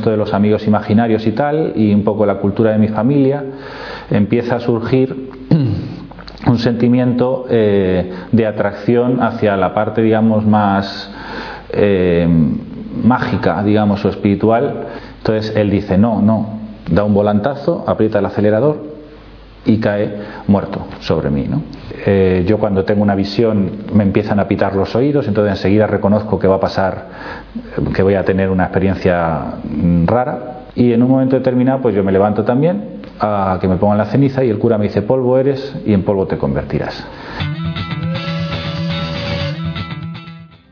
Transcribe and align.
esto 0.00 0.10
de 0.10 0.16
los 0.16 0.32
amigos 0.32 0.66
imaginarios 0.66 1.26
y 1.26 1.32
tal, 1.32 1.74
y 1.76 1.92
un 1.92 2.04
poco 2.04 2.24
la 2.24 2.36
cultura 2.36 2.72
de 2.72 2.78
mi 2.78 2.88
familia, 2.88 3.44
empieza 4.10 4.56
a 4.56 4.60
surgir 4.60 5.28
un 6.46 6.58
sentimiento 6.58 7.44
eh, 7.50 8.10
de 8.32 8.46
atracción 8.46 9.22
hacia 9.22 9.56
la 9.58 9.74
parte, 9.74 10.00
digamos, 10.00 10.46
más 10.46 11.12
eh, 11.72 12.26
mágica, 13.04 13.62
digamos, 13.62 14.02
o 14.06 14.08
espiritual. 14.08 14.86
Entonces 15.18 15.54
él 15.54 15.70
dice, 15.70 15.98
no, 15.98 16.22
no, 16.22 16.60
da 16.90 17.04
un 17.04 17.12
volantazo, 17.12 17.84
aprieta 17.86 18.20
el 18.20 18.26
acelerador 18.26 18.89
y 19.64 19.78
cae 19.78 20.16
muerto 20.46 20.86
sobre 21.00 21.30
mí. 21.30 21.46
¿no? 21.48 21.62
Eh, 22.06 22.44
yo 22.46 22.58
cuando 22.58 22.84
tengo 22.84 23.02
una 23.02 23.14
visión 23.14 23.84
me 23.92 24.04
empiezan 24.04 24.40
a 24.40 24.48
pitar 24.48 24.74
los 24.74 24.94
oídos, 24.94 25.28
entonces 25.28 25.52
enseguida 25.52 25.86
reconozco 25.86 26.38
que 26.38 26.46
va 26.46 26.56
a 26.56 26.60
pasar, 26.60 27.06
que 27.94 28.02
voy 28.02 28.14
a 28.14 28.24
tener 28.24 28.50
una 28.50 28.64
experiencia 28.64 29.54
mm, 29.64 30.06
rara 30.06 30.60
y 30.74 30.92
en 30.92 31.02
un 31.02 31.10
momento 31.10 31.36
determinado 31.36 31.82
pues 31.82 31.94
yo 31.94 32.02
me 32.02 32.12
levanto 32.12 32.44
también 32.44 33.00
a 33.18 33.58
que 33.60 33.68
me 33.68 33.76
pongan 33.76 33.98
la 33.98 34.06
ceniza 34.06 34.42
y 34.44 34.48
el 34.48 34.58
cura 34.58 34.78
me 34.78 34.84
dice 34.84 35.02
polvo 35.02 35.36
eres 35.38 35.76
y 35.84 35.92
en 35.92 36.04
polvo 36.04 36.26
te 36.26 36.38
convertirás. 36.38 37.06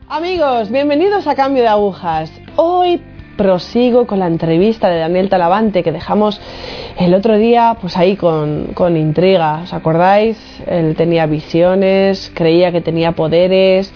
Amigos, 0.08 0.70
bienvenidos 0.70 1.26
a 1.26 1.34
Cambio 1.34 1.62
de 1.62 1.68
Agujas. 1.68 2.32
Hoy 2.56 3.02
prosigo 3.36 4.06
con 4.06 4.18
la 4.18 4.26
entrevista 4.26 4.88
de 4.88 4.98
Daniel 4.98 5.28
Talavante 5.28 5.84
que 5.84 5.92
dejamos 5.92 6.40
el 6.98 7.14
otro 7.14 7.38
día, 7.38 7.76
pues 7.80 7.96
ahí 7.96 8.16
con, 8.16 8.72
con 8.74 8.96
intriga. 8.96 9.60
¿Os 9.62 9.72
acordáis? 9.72 10.36
Él 10.66 10.96
tenía 10.96 11.26
visiones, 11.26 12.30
creía 12.34 12.72
que 12.72 12.80
tenía 12.80 13.12
poderes. 13.12 13.92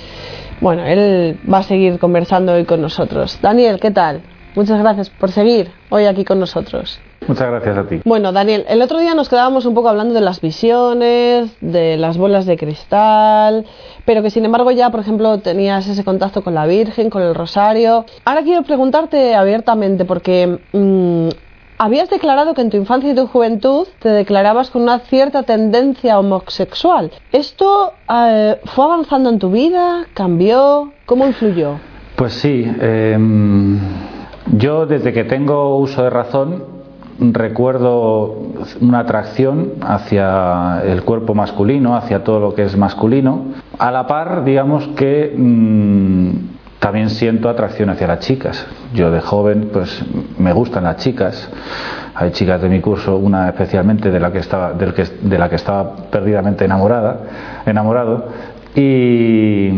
Bueno, 0.61 0.85
él 0.85 1.39
va 1.53 1.59
a 1.59 1.63
seguir 1.65 1.99
conversando 1.99 2.53
hoy 2.53 2.65
con 2.65 2.81
nosotros. 2.81 3.39
Daniel, 3.43 3.81
¿qué 3.81 3.91
tal? 3.91 4.23
Muchas 4.55 4.79
gracias 4.81 5.11
por 5.11 5.33
seguir 5.33 5.71
hoy 5.91 6.05
aquí 6.05 6.25
con 6.25 6.39
nosotros. 6.39 7.01
Muchas 7.27 7.49
gracias 7.51 7.77
a 7.77 7.89
ti. 7.89 8.01
Bueno, 8.05 8.33
Daniel, 8.33 8.65
el 8.69 8.83
otro 8.83 8.99
día 8.99 9.15
nos 9.15 9.29
quedábamos 9.29 9.65
un 9.65 9.75
poco 9.75 9.89
hablando 9.89 10.15
de 10.15 10.21
las 10.21 10.41
visiones, 10.41 11.57
de 11.61 11.97
las 11.97 12.19
bolas 12.19 12.47
de 12.47 12.57
cristal, 12.57 13.65
pero 14.05 14.23
que 14.23 14.31
sin 14.31 14.45
embargo 14.45 14.71
ya, 14.71 14.91
por 14.91 15.01
ejemplo, 15.01 15.39
tenías 15.39 15.87
ese 15.89 16.05
contacto 16.05 16.43
con 16.43 16.55
la 16.55 16.67
Virgen, 16.67 17.11
con 17.11 17.23
el 17.23 17.35
Rosario. 17.35 18.05
Ahora 18.25 18.43
quiero 18.43 18.63
preguntarte 18.63 19.35
abiertamente, 19.35 20.05
porque 20.05 20.59
mm, 20.73 21.29
habías 21.83 22.09
declarado 22.09 22.55
que 22.55 22.63
en 22.63 22.71
tu 22.71 22.77
infancia 22.77 23.11
y 23.11 23.15
tu 23.17 23.27
juventud 23.27 23.89
te 23.99 24.09
declarabas 24.09 24.71
con 24.71 24.83
una 24.83 25.01
cierta 25.01 25.43
tendencia 25.43 26.17
homosexual. 26.17 27.11
¿Esto 27.33 27.95
eh, 28.09 28.61
fue 28.67 28.85
avanzando 28.85 29.31
en 29.31 29.41
tu 29.41 29.51
vida? 29.51 30.07
¿Cambió? 30.15 30.93
¿Cómo 31.07 31.27
influyó? 31.27 31.81
Pues 32.15 32.35
sí. 32.35 32.65
Eh, 32.81 33.19
yo 34.57 34.87
desde 34.87 35.13
que 35.13 35.25
tengo 35.25 35.77
uso 35.79 36.05
de 36.05 36.11
razón 36.11 36.65
recuerdo 37.19 38.37
una 38.81 39.01
atracción 39.01 39.73
hacia 39.81 40.83
el 40.87 41.03
cuerpo 41.03 41.35
masculino, 41.35 41.97
hacia 41.97 42.23
todo 42.23 42.39
lo 42.39 42.55
que 42.55 42.63
es 42.63 42.77
masculino. 42.77 43.47
A 43.79 43.91
la 43.91 44.07
par, 44.07 44.45
digamos 44.45 44.87
que 44.95 45.35
mmm, 45.37 46.52
también 46.83 47.11
siento 47.11 47.49
atracción 47.49 47.91
hacia 47.91 48.09
las 48.09 48.19
chicas. 48.19 48.67
Yo 48.93 49.13
de 49.13 49.21
joven, 49.21 49.71
pues 49.73 50.05
me 50.37 50.53
gustan 50.53 50.83
las 50.83 50.97
chicas. 50.97 51.49
Hay 52.13 52.33
chicas 52.33 52.61
de 52.61 52.69
mi 52.69 52.81
curso, 52.81 53.17
una 53.19 53.49
especialmente 53.49 54.11
de 54.11 54.19
la 54.19 54.33
que 54.33 54.39
estaba, 54.39 54.73
del 54.73 54.93
que, 54.93 55.05
de 55.05 55.39
la 55.39 55.49
que 55.49 55.55
estaba 55.55 55.95
perdidamente 56.11 56.65
enamorada, 56.65 57.21
enamorado. 57.67 58.27
Y, 58.75 59.69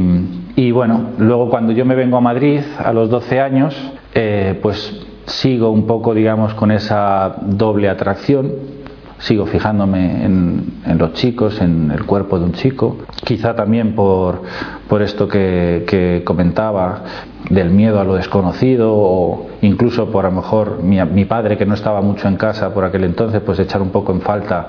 y 0.57 0.71
bueno, 0.71 1.11
luego 1.19 1.51
cuando 1.51 1.73
yo 1.73 1.85
me 1.85 1.95
vengo 1.95 2.17
a 2.17 2.23
Madrid 2.23 2.61
a 2.83 2.91
los 2.95 3.11
12 3.11 3.39
años, 3.39 3.93
eh, 4.15 4.59
pues 4.63 5.07
sigo 5.27 5.69
un 5.69 5.87
poco, 5.87 6.15
digamos, 6.15 6.55
con 6.55 6.71
esa 6.71 7.37
doble 7.43 7.91
atracción, 7.91 8.51
sigo 9.25 9.47
fijándome 9.47 10.23
en, 10.23 10.65
en, 10.85 10.99
los 10.99 11.15
chicos, 11.15 11.59
en 11.63 11.91
el 11.91 12.05
cuerpo 12.05 12.39
de 12.39 12.45
un 12.45 12.53
chico, 12.53 12.99
quizá 13.25 13.57
también 13.57 13.95
por, 13.95 14.43
por 14.87 15.01
esto 15.01 15.27
que, 15.27 15.85
que, 15.87 16.23
comentaba 16.25 17.05
del 17.49 17.71
miedo 17.71 18.01
a 18.01 18.05
lo 18.05 18.17
desconocido 18.17 18.93
o 18.95 19.47
incluso 19.63 20.11
por 20.11 20.27
a 20.27 20.29
lo 20.29 20.37
mejor 20.37 20.83
mi, 20.83 21.03
mi, 21.05 21.25
padre 21.25 21.57
que 21.57 21.65
no 21.65 21.73
estaba 21.73 22.03
mucho 22.03 22.29
en 22.29 22.37
casa 22.37 22.75
por 22.75 22.85
aquel 22.85 23.05
entonces, 23.05 23.41
pues 23.41 23.59
echar 23.59 23.81
un 23.81 23.91
poco 23.91 24.13
en 24.13 24.21
falta 24.21 24.69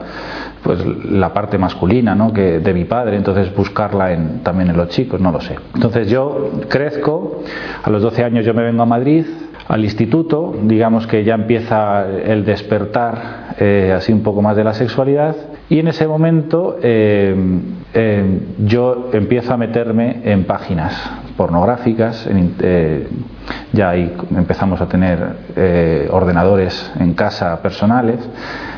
pues 0.63 0.85
la 0.85 1.33
parte 1.33 1.57
masculina 1.57 2.15
¿no? 2.15 2.31
que 2.31 2.59
de 2.59 2.73
mi 2.73 2.85
padre, 2.85 3.17
entonces 3.17 3.53
buscarla 3.53 4.13
en, 4.13 4.39
también 4.39 4.69
en 4.69 4.77
los 4.77 4.87
chicos, 4.87 5.19
no 5.19 5.33
lo 5.33 5.41
sé. 5.41 5.57
Entonces 5.73 6.09
yo 6.09 6.51
crezco, 6.69 7.43
a 7.83 7.89
los 7.89 8.01
12 8.01 8.23
años 8.23 8.45
yo 8.45 8.53
me 8.53 8.63
vengo 8.63 8.83
a 8.83 8.85
Madrid, 8.85 9.25
al 9.67 9.83
instituto, 9.83 10.55
digamos 10.63 11.07
que 11.07 11.23
ya 11.23 11.35
empieza 11.35 12.05
el 12.07 12.45
despertar 12.45 13.44
eh, 13.57 13.93
así 13.95 14.11
un 14.11 14.21
poco 14.21 14.41
más 14.41 14.55
de 14.55 14.63
la 14.63 14.73
sexualidad. 14.73 15.35
Y 15.69 15.79
en 15.79 15.87
ese 15.87 16.07
momento 16.07 16.77
eh, 16.81 17.35
eh, 17.93 18.39
yo 18.65 19.09
empiezo 19.13 19.53
a 19.53 19.57
meterme 19.57 20.21
en 20.23 20.43
páginas 20.45 20.93
pornográficas, 21.37 22.29
ya 23.73 23.89
ahí 23.89 24.15
empezamos 24.37 24.79
a 24.79 24.87
tener 24.87 26.07
ordenadores 26.11 26.93
en 26.97 27.13
casa 27.13 27.61
personales, 27.61 28.19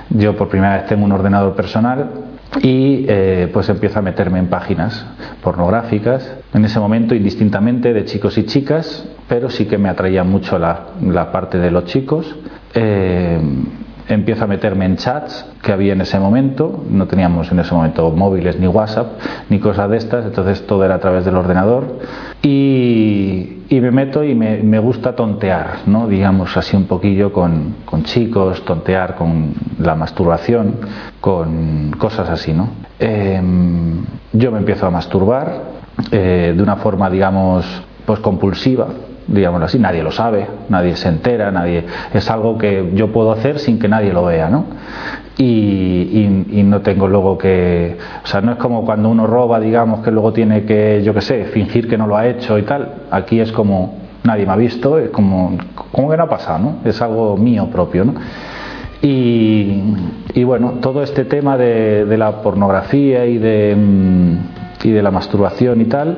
yo 0.09 0.35
por 0.35 0.49
primera 0.49 0.77
vez 0.77 0.87
tengo 0.87 1.05
un 1.05 1.11
ordenador 1.11 1.55
personal 1.55 2.09
y 2.63 3.05
pues 3.53 3.69
empiezo 3.69 3.99
a 3.99 4.01
meterme 4.01 4.39
en 4.39 4.47
páginas 4.47 5.05
pornográficas. 5.43 6.33
En 6.51 6.65
ese 6.65 6.79
momento 6.79 7.13
indistintamente 7.13 7.93
de 7.93 8.05
chicos 8.05 8.39
y 8.39 8.45
chicas 8.47 9.07
pero 9.27 9.49
sí 9.49 9.65
que 9.65 9.77
me 9.77 9.89
atraía 9.89 10.23
mucho 10.23 10.57
la, 10.57 11.31
parte 11.31 11.57
de 11.57 11.69
los 11.69 11.85
chicos 11.85 12.35
empiezo 14.17 14.43
a 14.43 14.47
meterme 14.47 14.85
en 14.85 14.97
chats 14.97 15.45
que 15.61 15.71
había 15.71 15.93
en 15.93 16.01
ese 16.01 16.19
momento. 16.19 16.83
No 16.89 17.07
teníamos 17.07 17.51
en 17.51 17.59
ese 17.59 17.73
momento 17.73 18.11
móviles 18.11 18.59
ni 18.59 18.67
whatsapp 18.67 19.19
ni 19.49 19.59
cosas 19.59 19.89
de 19.89 19.97
estas. 19.97 20.25
Entonces 20.25 20.65
todo 20.67 20.83
era 20.83 20.95
a 20.95 20.99
través 20.99 21.25
del 21.25 21.35
ordenador. 21.35 21.99
Y, 22.41 23.57
y 23.69 23.81
me 23.81 23.91
meto 23.91 24.23
y 24.23 24.35
me, 24.35 24.57
me, 24.63 24.79
gusta 24.79 25.15
tontear 25.15 25.79
no 25.87 26.07
digamos 26.07 26.55
así 26.55 26.77
un 26.77 26.85
poquillo 26.85 27.33
con, 27.33 27.75
con 27.85 28.03
chicos 28.03 28.63
tontear 28.63 29.15
con 29.15 29.53
la 29.79 29.95
masturbación 29.95 30.75
con 31.19 31.91
cosas 31.97 32.29
así 32.29 32.53
no 32.53 32.69
eh, 32.99 33.41
yo 34.33 34.51
me 34.51 34.59
empiezo 34.59 34.87
a 34.87 34.91
masturbar 34.91 35.63
eh, 36.11 36.53
de 36.55 36.63
una 36.63 36.77
forma 36.77 37.09
digamos 37.09 37.65
pues 38.05 38.19
compulsiva 38.19 38.87
digámoslo 39.27 39.65
así, 39.65 39.79
nadie 39.79 40.03
lo 40.03 40.11
sabe, 40.11 40.47
nadie 40.69 40.95
se 40.95 41.09
entera, 41.09 41.51
nadie 41.51 41.85
es 42.13 42.29
algo 42.29 42.57
que 42.57 42.91
yo 42.93 43.11
puedo 43.11 43.31
hacer 43.31 43.59
sin 43.59 43.79
que 43.79 43.87
nadie 43.87 44.13
lo 44.13 44.25
vea, 44.25 44.49
¿no? 44.49 44.65
Y, 45.37 46.45
y, 46.51 46.63
no 46.63 46.81
tengo 46.81 47.07
luego 47.07 47.37
que, 47.37 47.95
o 48.23 48.27
sea, 48.27 48.41
no 48.41 48.53
es 48.53 48.57
como 48.57 48.83
cuando 48.83 49.09
uno 49.09 49.27
roba, 49.27 49.59
digamos, 49.59 50.03
que 50.03 50.09
luego 50.09 50.33
tiene 50.33 50.65
que, 50.65 51.03
yo 51.03 51.13
qué 51.13 51.21
sé, 51.21 51.45
fingir 51.45 51.87
que 51.87 51.95
no 51.95 52.07
lo 52.07 52.17
ha 52.17 52.25
hecho 52.25 52.57
y 52.57 52.63
tal. 52.63 53.03
Aquí 53.11 53.39
es 53.39 53.51
como 53.51 53.99
nadie 54.23 54.45
me 54.45 54.53
ha 54.53 54.55
visto, 54.55 54.97
es 54.99 55.09
como, 55.09 55.57
como 55.91 56.09
que 56.09 56.17
no 56.17 56.23
ha 56.23 56.29
pasado, 56.29 56.59
¿no? 56.59 56.75
Es 56.85 57.01
algo 57.01 57.37
mío 57.37 57.67
propio, 57.71 58.05
¿no? 58.05 58.15
Y, 59.01 59.83
y 60.33 60.43
bueno, 60.43 60.73
todo 60.81 61.03
este 61.03 61.23
tema 61.23 61.57
de, 61.57 62.05
de 62.05 62.17
la 62.17 62.41
pornografía 62.41 63.25
y 63.25 63.37
de, 63.37 63.77
y 64.83 64.91
de 64.91 65.01
la 65.01 65.11
masturbación 65.11 65.81
y 65.81 65.85
tal, 65.85 66.17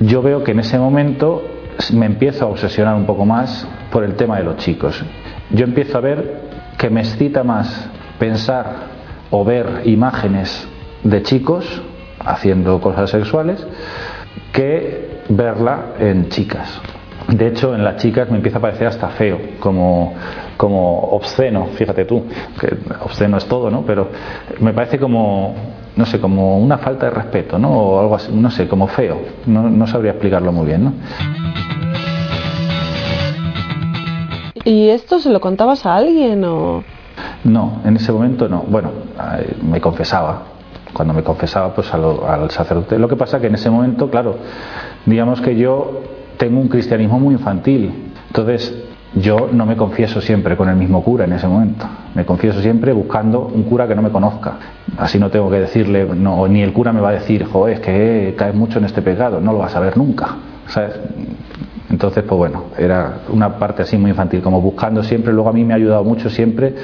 yo 0.00 0.22
veo 0.22 0.42
que 0.42 0.52
en 0.52 0.60
ese 0.60 0.78
momento 0.78 1.42
me 1.92 2.06
empiezo 2.06 2.44
a 2.44 2.48
obsesionar 2.48 2.94
un 2.94 3.06
poco 3.06 3.24
más 3.24 3.66
por 3.90 4.04
el 4.04 4.14
tema 4.14 4.38
de 4.38 4.44
los 4.44 4.56
chicos. 4.56 5.02
Yo 5.50 5.64
empiezo 5.64 5.98
a 5.98 6.00
ver 6.00 6.40
que 6.78 6.90
me 6.90 7.00
excita 7.00 7.42
más 7.44 7.88
pensar 8.18 8.96
o 9.30 9.44
ver 9.44 9.82
imágenes 9.84 10.68
de 11.02 11.22
chicos 11.22 11.82
haciendo 12.18 12.80
cosas 12.80 13.10
sexuales 13.10 13.64
que 14.52 15.22
verla 15.28 15.94
en 15.98 16.28
chicas. 16.28 16.80
De 17.28 17.48
hecho, 17.48 17.74
en 17.74 17.82
las 17.82 17.96
chicas 17.96 18.30
me 18.30 18.36
empieza 18.36 18.58
a 18.58 18.60
parecer 18.60 18.86
hasta 18.86 19.08
feo, 19.08 19.38
como, 19.58 20.14
como 20.56 20.98
obsceno, 21.10 21.66
fíjate 21.74 22.04
tú, 22.04 22.24
que 22.60 22.76
obsceno 23.00 23.36
es 23.36 23.46
todo, 23.46 23.68
¿no? 23.70 23.82
Pero 23.84 24.10
me 24.60 24.72
parece 24.72 24.98
como, 24.98 25.54
no 25.96 26.06
sé, 26.06 26.20
como 26.20 26.58
una 26.58 26.78
falta 26.78 27.06
de 27.06 27.10
respeto, 27.10 27.58
¿no? 27.58 27.70
O 27.70 28.00
algo 28.00 28.14
así, 28.16 28.30
no 28.32 28.50
sé, 28.50 28.68
como 28.68 28.86
feo, 28.86 29.18
no, 29.46 29.68
no 29.68 29.86
sabría 29.86 30.12
explicarlo 30.12 30.52
muy 30.52 30.66
bien, 30.66 30.84
¿no? 30.84 30.92
¿Y 34.64 34.88
esto 34.88 35.20
se 35.20 35.30
lo 35.30 35.40
contabas 35.40 35.86
a 35.86 35.96
alguien 35.96 36.44
o...? 36.44 36.82
No, 37.44 37.80
en 37.84 37.96
ese 37.96 38.10
momento 38.12 38.48
no. 38.48 38.64
Bueno, 38.68 38.90
me 39.62 39.80
confesaba. 39.80 40.42
Cuando 40.92 41.14
me 41.14 41.22
confesaba 41.22 41.72
pues 41.74 41.92
al, 41.94 42.04
al 42.26 42.50
sacerdote. 42.50 42.98
Lo 42.98 43.06
que 43.06 43.16
pasa 43.16 43.38
que 43.38 43.46
en 43.46 43.54
ese 43.54 43.70
momento, 43.70 44.10
claro, 44.10 44.36
digamos 45.04 45.40
que 45.40 45.56
yo 45.56 46.00
tengo 46.36 46.60
un 46.60 46.68
cristianismo 46.68 47.20
muy 47.20 47.34
infantil. 47.34 48.12
Entonces, 48.36 48.70
yo 49.14 49.48
no 49.50 49.64
me 49.64 49.78
confieso 49.78 50.20
siempre 50.20 50.58
con 50.58 50.68
el 50.68 50.76
mismo 50.76 51.02
cura 51.02 51.24
en 51.24 51.32
ese 51.32 51.48
momento. 51.48 51.86
Me 52.14 52.26
confieso 52.26 52.60
siempre 52.60 52.92
buscando 52.92 53.40
un 53.46 53.62
cura 53.62 53.88
que 53.88 53.94
no 53.94 54.02
me 54.02 54.10
conozca. 54.10 54.58
Así 54.98 55.18
no 55.18 55.30
tengo 55.30 55.48
que 55.50 55.60
decirle, 55.60 56.04
no, 56.04 56.46
ni 56.46 56.60
el 56.60 56.74
cura 56.74 56.92
me 56.92 57.00
va 57.00 57.08
a 57.08 57.12
decir, 57.12 57.46
joder, 57.46 57.76
es 57.76 57.80
que 57.80 58.34
caes 58.36 58.54
mucho 58.54 58.78
en 58.78 58.84
este 58.84 59.00
pecado. 59.00 59.40
No 59.40 59.54
lo 59.54 59.60
vas 59.60 59.74
a 59.74 59.80
ver 59.80 59.96
nunca. 59.96 60.36
Entonces, 61.88 62.24
pues 62.24 62.36
bueno, 62.36 62.64
era 62.76 63.20
una 63.30 63.58
parte 63.58 63.80
así 63.80 63.96
muy 63.96 64.10
infantil, 64.10 64.42
como 64.42 64.60
buscando 64.60 65.02
siempre, 65.02 65.32
luego 65.32 65.48
a 65.48 65.54
mí 65.54 65.64
me 65.64 65.72
ha 65.72 65.76
ayudado 65.76 66.04
mucho 66.04 66.28
siempre 66.28 66.74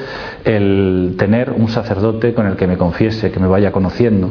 el 0.44 1.16
tener 1.18 1.50
un 1.50 1.68
sacerdote 1.68 2.32
con 2.32 2.46
el 2.46 2.56
que 2.56 2.66
me 2.66 2.78
confiese, 2.78 3.30
que 3.30 3.40
me 3.40 3.46
vaya 3.46 3.72
conociendo, 3.72 4.30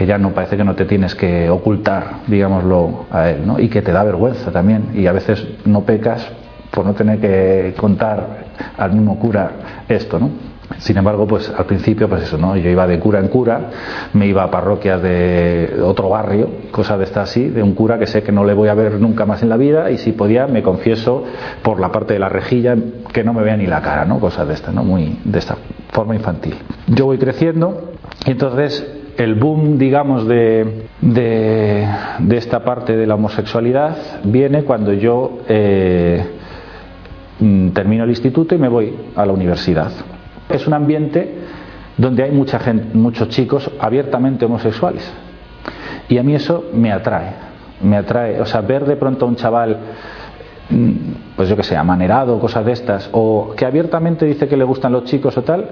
que 0.00 0.06
ya 0.06 0.16
no 0.16 0.30
parece 0.30 0.56
que 0.56 0.64
no 0.64 0.74
te 0.74 0.86
tienes 0.86 1.14
que 1.14 1.50
ocultar, 1.50 2.20
digámoslo, 2.26 3.04
a 3.10 3.28
él, 3.28 3.46
¿no? 3.46 3.60
Y 3.60 3.68
que 3.68 3.82
te 3.82 3.92
da 3.92 4.02
vergüenza 4.02 4.50
también, 4.50 4.92
y 4.94 5.06
a 5.06 5.12
veces 5.12 5.46
no 5.66 5.82
pecas 5.82 6.26
por 6.70 6.86
no 6.86 6.94
tener 6.94 7.18
que 7.20 7.74
contar 7.76 8.46
al 8.78 8.94
mismo 8.94 9.18
cura 9.18 9.50
esto, 9.86 10.18
¿no? 10.18 10.30
Sin 10.78 10.96
embargo, 10.96 11.26
pues 11.26 11.52
al 11.54 11.66
principio, 11.66 12.08
pues 12.08 12.22
eso, 12.22 12.38
¿no? 12.38 12.56
Yo 12.56 12.70
iba 12.70 12.86
de 12.86 12.98
cura 12.98 13.20
en 13.20 13.28
cura, 13.28 13.60
me 14.14 14.26
iba 14.26 14.42
a 14.42 14.50
parroquias 14.50 15.02
de 15.02 15.82
otro 15.84 16.08
barrio, 16.08 16.48
cosas 16.70 16.96
de 16.96 17.04
esta 17.04 17.20
así, 17.20 17.50
de 17.50 17.62
un 17.62 17.74
cura 17.74 17.98
que 17.98 18.06
sé 18.06 18.22
que 18.22 18.32
no 18.32 18.42
le 18.42 18.54
voy 18.54 18.70
a 18.70 18.74
ver 18.74 18.98
nunca 18.98 19.26
más 19.26 19.42
en 19.42 19.50
la 19.50 19.58
vida 19.58 19.90
y 19.90 19.98
si 19.98 20.12
podía 20.12 20.46
me 20.46 20.62
confieso 20.62 21.24
por 21.60 21.78
la 21.78 21.92
parte 21.92 22.14
de 22.14 22.20
la 22.20 22.30
rejilla 22.30 22.74
que 23.12 23.22
no 23.22 23.34
me 23.34 23.42
vea 23.42 23.58
ni 23.58 23.66
la 23.66 23.82
cara, 23.82 24.06
¿no? 24.06 24.18
Cosas 24.18 24.48
de 24.48 24.54
esta, 24.54 24.72
¿no? 24.72 24.82
Muy 24.82 25.18
de 25.26 25.38
esta 25.38 25.58
forma 25.92 26.14
infantil. 26.14 26.54
Yo 26.86 27.04
voy 27.04 27.18
creciendo 27.18 27.90
y 28.24 28.30
entonces 28.30 28.99
el 29.22 29.34
boom, 29.34 29.78
digamos, 29.78 30.26
de, 30.26 30.86
de, 31.00 32.36
esta 32.36 32.64
parte 32.64 32.96
de 32.96 33.06
la 33.06 33.14
homosexualidad 33.16 33.96
viene 34.24 34.64
cuando 34.64 34.92
yo 34.92 35.40
eh, 35.48 36.24
mm, 37.38 37.68
termino 37.70 38.04
el 38.04 38.10
instituto 38.10 38.54
y 38.54 38.58
me 38.58 38.68
voy 38.68 38.94
a 39.14 39.26
la 39.26 39.32
universidad 39.32 39.92
es 40.50 40.66
un 40.66 40.74
ambiente 40.74 41.32
donde 41.96 42.24
hay 42.24 42.30
mucha 42.30 42.58
gente, 42.58 42.96
muchos 42.96 43.28
chicos 43.28 43.70
abiertamente 43.78 44.44
homosexuales. 44.44 45.10
Y 46.08 46.18
a 46.18 46.22
mí 46.22 46.34
eso 46.34 46.70
me 46.74 46.92
atrae, 46.92 47.32
me 47.82 47.96
atrae, 47.96 48.40
o 48.40 48.46
sea, 48.46 48.60
ver 48.62 48.84
de 48.84 48.96
pronto 48.96 49.24
a 49.24 49.28
un 49.28 49.36
chaval, 49.36 49.78
mm, 50.70 50.90
pues 51.36 51.48
yo 51.48 51.56
que 51.56 51.62
sé, 51.62 51.76
amanerado, 51.76 52.38
cosas 52.40 52.64
de 52.64 52.72
estas, 52.72 53.08
o 53.12 53.54
que 53.56 53.64
abiertamente 53.64 54.26
dice 54.26 54.48
que 54.48 54.56
le 54.56 54.64
gustan 54.64 54.92
los 54.92 55.04
chicos 55.04 55.36
o 55.36 55.42
tal, 55.42 55.68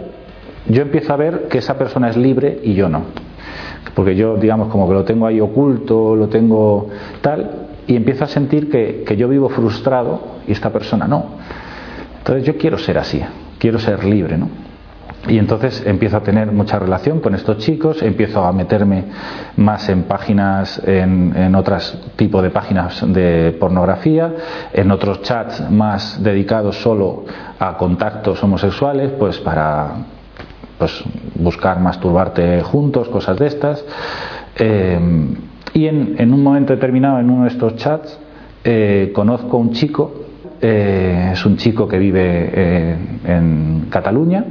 yo 0.69 0.83
empiezo 0.83 1.13
a 1.13 1.17
ver 1.17 1.49
que 1.49 1.59
esa 1.59 1.77
persona 1.77 2.11
es 2.11 2.17
libre 2.17 2.61
y 2.63 2.75
yo 2.75 2.89
no. 2.89 3.28
Porque 3.99 4.15
yo, 4.15 4.37
digamos, 4.37 4.69
como 4.69 4.87
que 4.87 4.95
lo 4.95 5.03
tengo 5.03 5.27
ahí 5.27 5.41
oculto, 5.41 6.15
lo 6.15 6.29
tengo 6.29 6.89
tal, 7.21 7.51
y 7.85 7.97
empiezo 7.97 8.23
a 8.23 8.29
sentir 8.29 8.71
que, 8.71 9.03
que 9.05 9.17
yo 9.17 9.27
vivo 9.27 9.49
frustrado 9.49 10.21
y 10.47 10.53
esta 10.53 10.71
persona 10.71 11.09
no. 11.09 11.25
Entonces 12.19 12.45
yo 12.45 12.57
quiero 12.57 12.79
ser 12.79 12.97
así, 12.97 13.21
quiero 13.59 13.81
ser 13.81 14.05
libre, 14.05 14.39
¿no? 14.39 14.51
Y 15.27 15.37
entonces 15.37 15.83
empiezo 15.85 16.19
a 16.19 16.21
tener 16.21 16.53
mucha 16.53 16.79
relación 16.79 17.19
con 17.19 17.35
estos 17.35 17.59
chicos, 17.59 18.01
empiezo 18.01 18.45
a 18.45 18.53
meterme 18.53 19.03
más 19.57 19.89
en 19.89 20.05
páginas, 20.05 20.81
en, 20.87 21.37
en 21.37 21.57
otros 21.57 21.99
tipos 22.15 22.41
de 22.45 22.51
páginas 22.51 23.05
de 23.13 23.57
pornografía, 23.59 24.33
en 24.73 24.93
otros 24.93 25.23
chats 25.23 25.69
más 25.73 26.23
dedicados 26.23 26.77
solo 26.81 27.25
a 27.59 27.77
contactos 27.77 28.41
homosexuales, 28.45 29.11
pues 29.19 29.39
para 29.39 30.18
pues, 30.79 31.05
buscar 31.35 31.81
masturbarte 31.81 32.63
juntos, 32.63 33.09
cosas 33.09 33.39
de 33.39 33.47
estas. 33.47 33.85
Eh, 34.57 34.99
y 35.75 35.87
en, 35.87 36.33
un 36.33 36.43
momento 36.43 36.73
determinado, 36.73 37.19
en 37.19 37.31
uno 37.31 37.43
de 37.43 37.49
estos 37.49 37.77
chats, 37.77 38.19
eh, 38.65 39.13
conozco 39.15 39.59
un 39.59 39.73
chico, 39.73 40.13
eh, 40.61 41.31
es 41.33 41.45
un 41.45 41.57
chico 41.57 41.87
que 41.87 41.99
vive 41.99 42.97
en 43.25 43.87
Cataluña, 43.91 44.45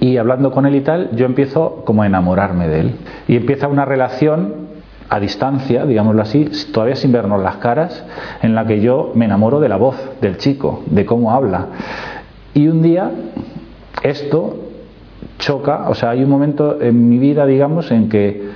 y 0.00 0.16
hablando 0.16 0.50
con 0.50 0.66
él 0.66 0.74
y 0.76 0.80
tal, 0.80 1.10
yo 1.14 1.26
empiezo 1.26 1.82
como 1.84 2.02
a 2.02 2.06
enamorarme 2.06 2.68
de 2.68 2.80
él. 2.80 2.94
Y 3.28 3.36
empieza 3.36 3.68
una 3.68 3.84
relación 3.84 4.64
a 5.10 5.20
distancia, 5.20 5.84
digámoslo 5.84 6.22
así, 6.22 6.50
todavía 6.72 6.96
sin 6.96 7.12
vernos 7.12 7.42
las 7.42 7.56
caras, 7.56 8.04
en 8.42 8.54
la 8.54 8.66
que 8.66 8.80
yo 8.80 9.12
me 9.14 9.26
enamoro 9.26 9.60
de 9.60 9.68
la 9.68 9.76
voz 9.76 9.96
del 10.20 10.38
chico, 10.38 10.82
de 10.86 11.04
cómo 11.04 11.32
habla. 11.32 11.66
Y 12.54 12.68
un 12.68 12.82
día 12.82 13.10
esto 14.02 14.63
choca, 15.38 15.88
o 15.88 15.94
sea, 15.94 16.10
hay 16.10 16.22
un 16.22 16.30
momento 16.30 16.80
en 16.80 17.08
mi 17.08 17.18
vida, 17.18 17.46
digamos, 17.46 17.90
en 17.90 18.08
que 18.08 18.48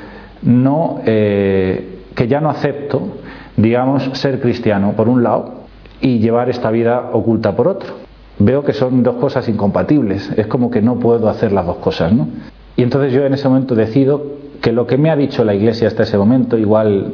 no, 0.42 1.00
eh, 1.04 2.02
que 2.14 2.28
ya 2.28 2.40
no 2.40 2.50
acepto, 2.50 3.18
digamos, 3.56 4.04
ser 4.14 4.40
cristiano 4.40 4.92
por 4.96 5.08
un 5.08 5.22
lado 5.22 5.64
y 6.00 6.18
llevar 6.18 6.48
esta 6.48 6.70
vida 6.70 7.10
oculta 7.12 7.56
por 7.56 7.68
otro 7.68 8.08
veo 8.38 8.64
que 8.64 8.72
son 8.72 9.02
dos 9.02 9.16
cosas 9.16 9.48
incompatibles. 9.48 10.30
Es 10.36 10.46
como 10.46 10.70
que 10.70 10.80
no 10.80 10.98
puedo 10.98 11.28
hacer 11.28 11.52
las 11.52 11.66
dos 11.66 11.78
cosas, 11.78 12.12
¿no? 12.12 12.28
Y 12.76 12.82
entonces 12.82 13.12
yo 13.12 13.24
en 13.24 13.34
ese 13.34 13.48
momento 13.48 13.74
decido 13.74 14.38
que 14.60 14.72
lo 14.72 14.86
que 14.86 14.98
me 14.98 15.10
ha 15.10 15.16
dicho 15.16 15.44
la 15.44 15.54
Iglesia 15.54 15.88
hasta 15.88 16.04
ese 16.04 16.16
momento, 16.16 16.56
igual 16.56 17.12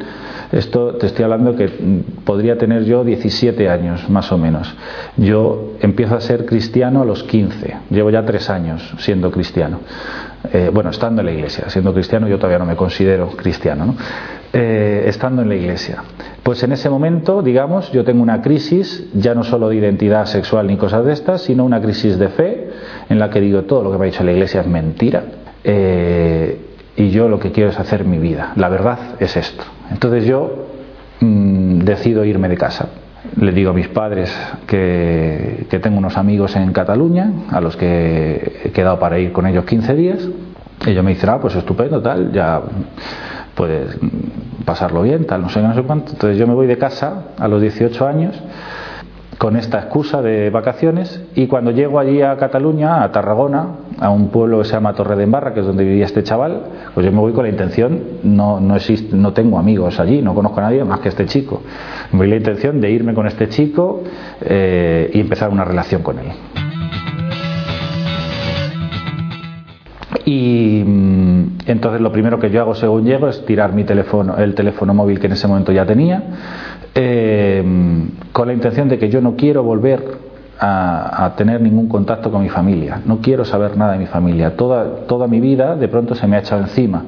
esto 0.55 0.95
te 0.95 1.07
estoy 1.07 1.25
hablando 1.25 1.57
que 1.57 1.69
podría 2.25 2.57
tener 2.57 2.85
yo 2.85 3.03
17 3.05 3.69
años 3.69 4.09
más 4.09 4.31
o 4.31 4.39
menos. 4.39 4.73
Yo 5.17 5.73
empiezo 5.81 6.15
a 6.15 6.21
ser 6.21 6.47
cristiano 6.47 7.03
a 7.03 7.05
los 7.05 7.25
15, 7.25 7.77
llevo 7.91 8.11
ya 8.11 8.25
tres 8.25 8.49
años 8.51 8.95
siendo 8.99 9.31
cristiano. 9.31 9.81
Eh, 10.53 10.71
bueno, 10.73 10.91
estando 10.91 11.23
en 11.23 11.27
la 11.27 11.33
Iglesia, 11.33 11.69
siendo 11.69 11.93
cristiano 11.93 12.29
yo 12.29 12.37
todavía 12.37 12.59
no 12.59 12.67
me 12.67 12.77
considero 12.77 13.31
cristiano, 13.31 13.87
¿no? 13.87 13.97
Eh, 14.53 15.05
estando 15.09 15.43
en 15.43 15.49
la 15.49 15.57
Iglesia. 15.57 16.05
Pues 16.45 16.63
en 16.63 16.71
ese 16.71 16.89
momento, 16.89 17.43
digamos, 17.43 17.91
yo 17.91 18.05
tengo 18.05 18.23
una 18.23 18.41
crisis, 18.41 19.09
ya 19.15 19.35
no 19.35 19.43
solo 19.43 19.71
de 19.71 19.77
identidad 19.77 20.27
sexual 20.27 20.69
ni 20.69 20.77
cosas 20.77 21.05
de 21.05 21.13
estas, 21.13 21.43
sino 21.43 21.65
una 21.65 21.81
crisis 21.81 22.19
de 22.19 22.29
fe 22.29 22.71
en 23.09 23.19
la 23.19 23.31
que 23.31 23.41
digo 23.41 23.63
todo 23.63 23.83
lo 23.83 23.91
que 23.91 23.99
me 23.99 24.05
ha 24.05 24.11
dicho 24.11 24.23
la 24.23 24.33
Iglesia 24.33 24.61
es 24.61 24.67
mentira. 24.69 25.25
Eh, 25.65 26.74
y 26.97 27.11
yo 27.11 27.29
lo 27.29 27.39
que 27.39 27.53
quiero 27.53 27.71
es 27.71 27.79
hacer 27.79 28.05
mi 28.05 28.19
vida. 28.19 28.53
La 28.57 28.69
verdad 28.69 28.99
es 29.19 29.37
esto. 29.37 29.65
Entonces 29.91 30.25
yo 30.25 30.67
mm, 31.21 31.81
decido 31.81 32.25
irme 32.25 32.49
de 32.49 32.57
casa. 32.57 32.89
Le 33.41 33.53
digo 33.53 33.71
a 33.71 33.73
mis 33.73 33.89
padres 33.89 34.33
que, 34.67 35.67
que, 35.71 35.79
tengo 35.79 35.99
unos 35.99 36.17
amigos 36.19 36.55
en 36.57 36.73
Cataluña 36.73 37.33
a 37.51 37.61
los 37.61 37.77
que 37.77 38.61
he 38.65 38.71
quedado 38.71 38.99
para 38.99 39.19
ir 39.19 39.33
con 39.33 39.47
ellos 39.47 39.65
15 39.65 39.95
días. 39.95 40.29
Ellos 40.87 41.05
me 41.05 41.13
dicen, 41.13 41.31
ah, 41.31 41.39
pues 41.41 41.57
estupendo, 41.57 42.03
tal, 42.03 42.33
ya 42.33 42.61
puedes 43.55 43.97
pasarlo 44.65 45.03
bien, 45.03 45.27
tal, 45.27 45.43
no 45.43 45.49
sé, 45.49 45.63
no 45.63 45.75
sé 45.75 45.83
cuánto. 45.83 46.13
Entonces 46.13 46.39
yo 46.39 46.47
me 46.47 46.55
voy 46.55 46.67
de 46.67 46.77
casa 46.77 47.29
a 47.39 47.49
los 47.49 47.63
18 47.63 48.07
años 48.07 48.35
con 49.39 49.57
esta 49.57 49.79
excusa 49.79 50.23
de 50.23 50.51
vacaciones 50.51 51.23
y 51.35 51.47
cuando 51.47 51.71
llego 51.71 51.99
allí 51.99 52.23
a 52.23 52.37
Cataluña, 52.37 53.03
a 53.03 53.13
Tarragona, 53.13 53.69
a 53.99 54.11
un 54.11 54.29
pueblo 54.29 54.59
que 54.59 54.65
se 54.65 54.73
llama 54.73 54.95
Torre 54.95 55.17
de 55.17 55.25
Embarra, 55.25 55.55
que 55.55 55.61
es 55.61 55.67
donde 55.67 55.85
vivía 55.85 56.05
este 56.05 56.23
chaval, 56.23 56.63
pues 56.95 57.07
yo 57.07 57.13
me 57.13 57.19
voy 57.19 57.33
con 57.33 57.45
la 57.45 57.51
intención, 57.51 58.01
no, 58.23 58.61
no, 58.61 58.77
existe, 58.77 59.17
no 59.17 59.33
tengo 59.33 59.59
amigos 59.59 60.01
allí, 60.01 60.23
no 60.23 60.35
conozco 60.35 60.61
a 60.61 60.65
nadie 60.65 60.85
más 60.85 61.01
que 61.01 61.09
este 61.09 61.27
chico. 61.27 61.63
Me 62.13 62.19
voy 62.19 62.29
la 62.29 62.37
intención 62.37 62.81
de 62.81 62.91
irme 62.91 63.15
con 63.15 63.27
este 63.27 63.49
chico 63.49 64.03
eh, 64.41 65.11
y 65.13 65.21
empezar 65.21 65.51
una 65.51 65.65
relación 65.65 66.03
con 66.03 66.19
él. 66.19 66.27
Y 70.25 70.83
mm, 70.85 71.59
entonces 71.67 72.01
lo 72.01 72.11
primero 72.11 72.39
que 72.39 72.51
yo 72.51 72.61
hago 72.61 72.75
según 72.75 73.05
llego 73.05 73.29
es 73.29 73.45
tirar 73.45 73.73
mi 73.73 73.85
teléfono, 73.85 74.37
el 74.37 74.55
teléfono 74.55 74.95
móvil 74.95 75.21
que 75.21 75.27
en 75.27 75.33
ese 75.33 75.47
momento 75.47 75.73
ya 75.73 75.85
tenía, 75.85 76.23
eh, 76.95 77.63
con 78.33 78.47
la 78.47 78.55
intención 78.55 78.89
de 78.89 78.99
que 78.99 79.11
yo 79.11 79.21
no 79.21 79.37
quiero 79.37 79.63
volver 79.63 80.25
a, 80.59 81.35
tener 81.37 81.61
ningún 81.61 81.89
contacto 81.89 82.31
con 82.31 82.43
mi 82.43 82.49
familia, 82.49 83.03
no 83.05 83.19
quiero 83.19 83.45
saber 83.45 83.77
nada 83.77 83.93
de 83.93 83.99
mi 83.99 84.07
familia, 84.07 84.57
toda, 84.57 85.07
toda 85.07 85.27
mi 85.27 85.41
vida 85.41 85.77
de 85.77 85.89
pronto 85.89 86.15
se 86.15 86.27
me 86.27 86.37
ha 86.37 86.39
echado 86.39 86.63
encima. 86.63 87.03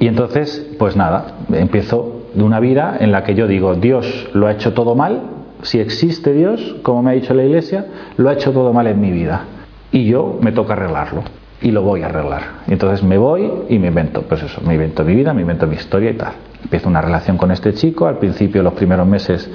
Y 0.00 0.06
entonces, 0.06 0.66
pues 0.78 0.96
nada, 0.96 1.34
empiezo 1.52 2.22
una 2.36 2.60
vida 2.60 2.96
en 2.98 3.12
la 3.12 3.22
que 3.22 3.34
yo 3.34 3.48
digo, 3.48 3.74
Dios 3.74 4.28
lo 4.32 4.46
ha 4.46 4.52
hecho 4.52 4.72
todo 4.72 4.94
mal, 4.94 5.20
si 5.62 5.78
existe 5.78 6.32
Dios, 6.32 6.76
como 6.82 7.02
me 7.02 7.10
ha 7.10 7.14
dicho 7.14 7.34
la 7.34 7.44
Iglesia, 7.44 7.86
lo 8.16 8.30
ha 8.30 8.34
hecho 8.34 8.52
todo 8.52 8.72
mal 8.72 8.86
en 8.86 9.00
mi 9.00 9.10
vida. 9.10 9.44
Y 9.90 10.06
yo 10.06 10.38
me 10.40 10.52
toca 10.52 10.74
arreglarlo 10.74 11.22
y 11.62 11.70
lo 11.70 11.82
voy 11.82 12.02
a 12.02 12.06
arreglar. 12.06 12.42
Entonces 12.68 13.02
me 13.02 13.18
voy 13.18 13.50
y 13.68 13.78
me 13.78 13.88
invento, 13.88 14.22
pues 14.22 14.42
eso, 14.42 14.60
me 14.62 14.74
invento 14.74 15.04
mi 15.04 15.14
vida, 15.14 15.32
me 15.32 15.42
invento 15.42 15.66
mi 15.66 15.76
historia 15.76 16.10
y 16.10 16.14
tal. 16.14 16.32
Empiezo 16.62 16.88
una 16.88 17.00
relación 17.00 17.36
con 17.36 17.50
este 17.50 17.72
chico, 17.74 18.06
al 18.06 18.18
principio, 18.18 18.62
los 18.62 18.74
primeros 18.74 19.06
meses, 19.06 19.48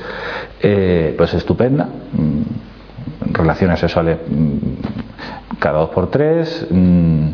eh, 0.62 1.14
pues 1.18 1.34
estupenda, 1.34 1.86
mm, 1.86 3.34
relaciones 3.34 3.80
sexuales 3.80 4.18
mm, 4.28 5.60
cada 5.60 5.80
dos 5.80 5.90
por 5.92 6.10
tres, 6.10 6.68
mm, 6.72 7.28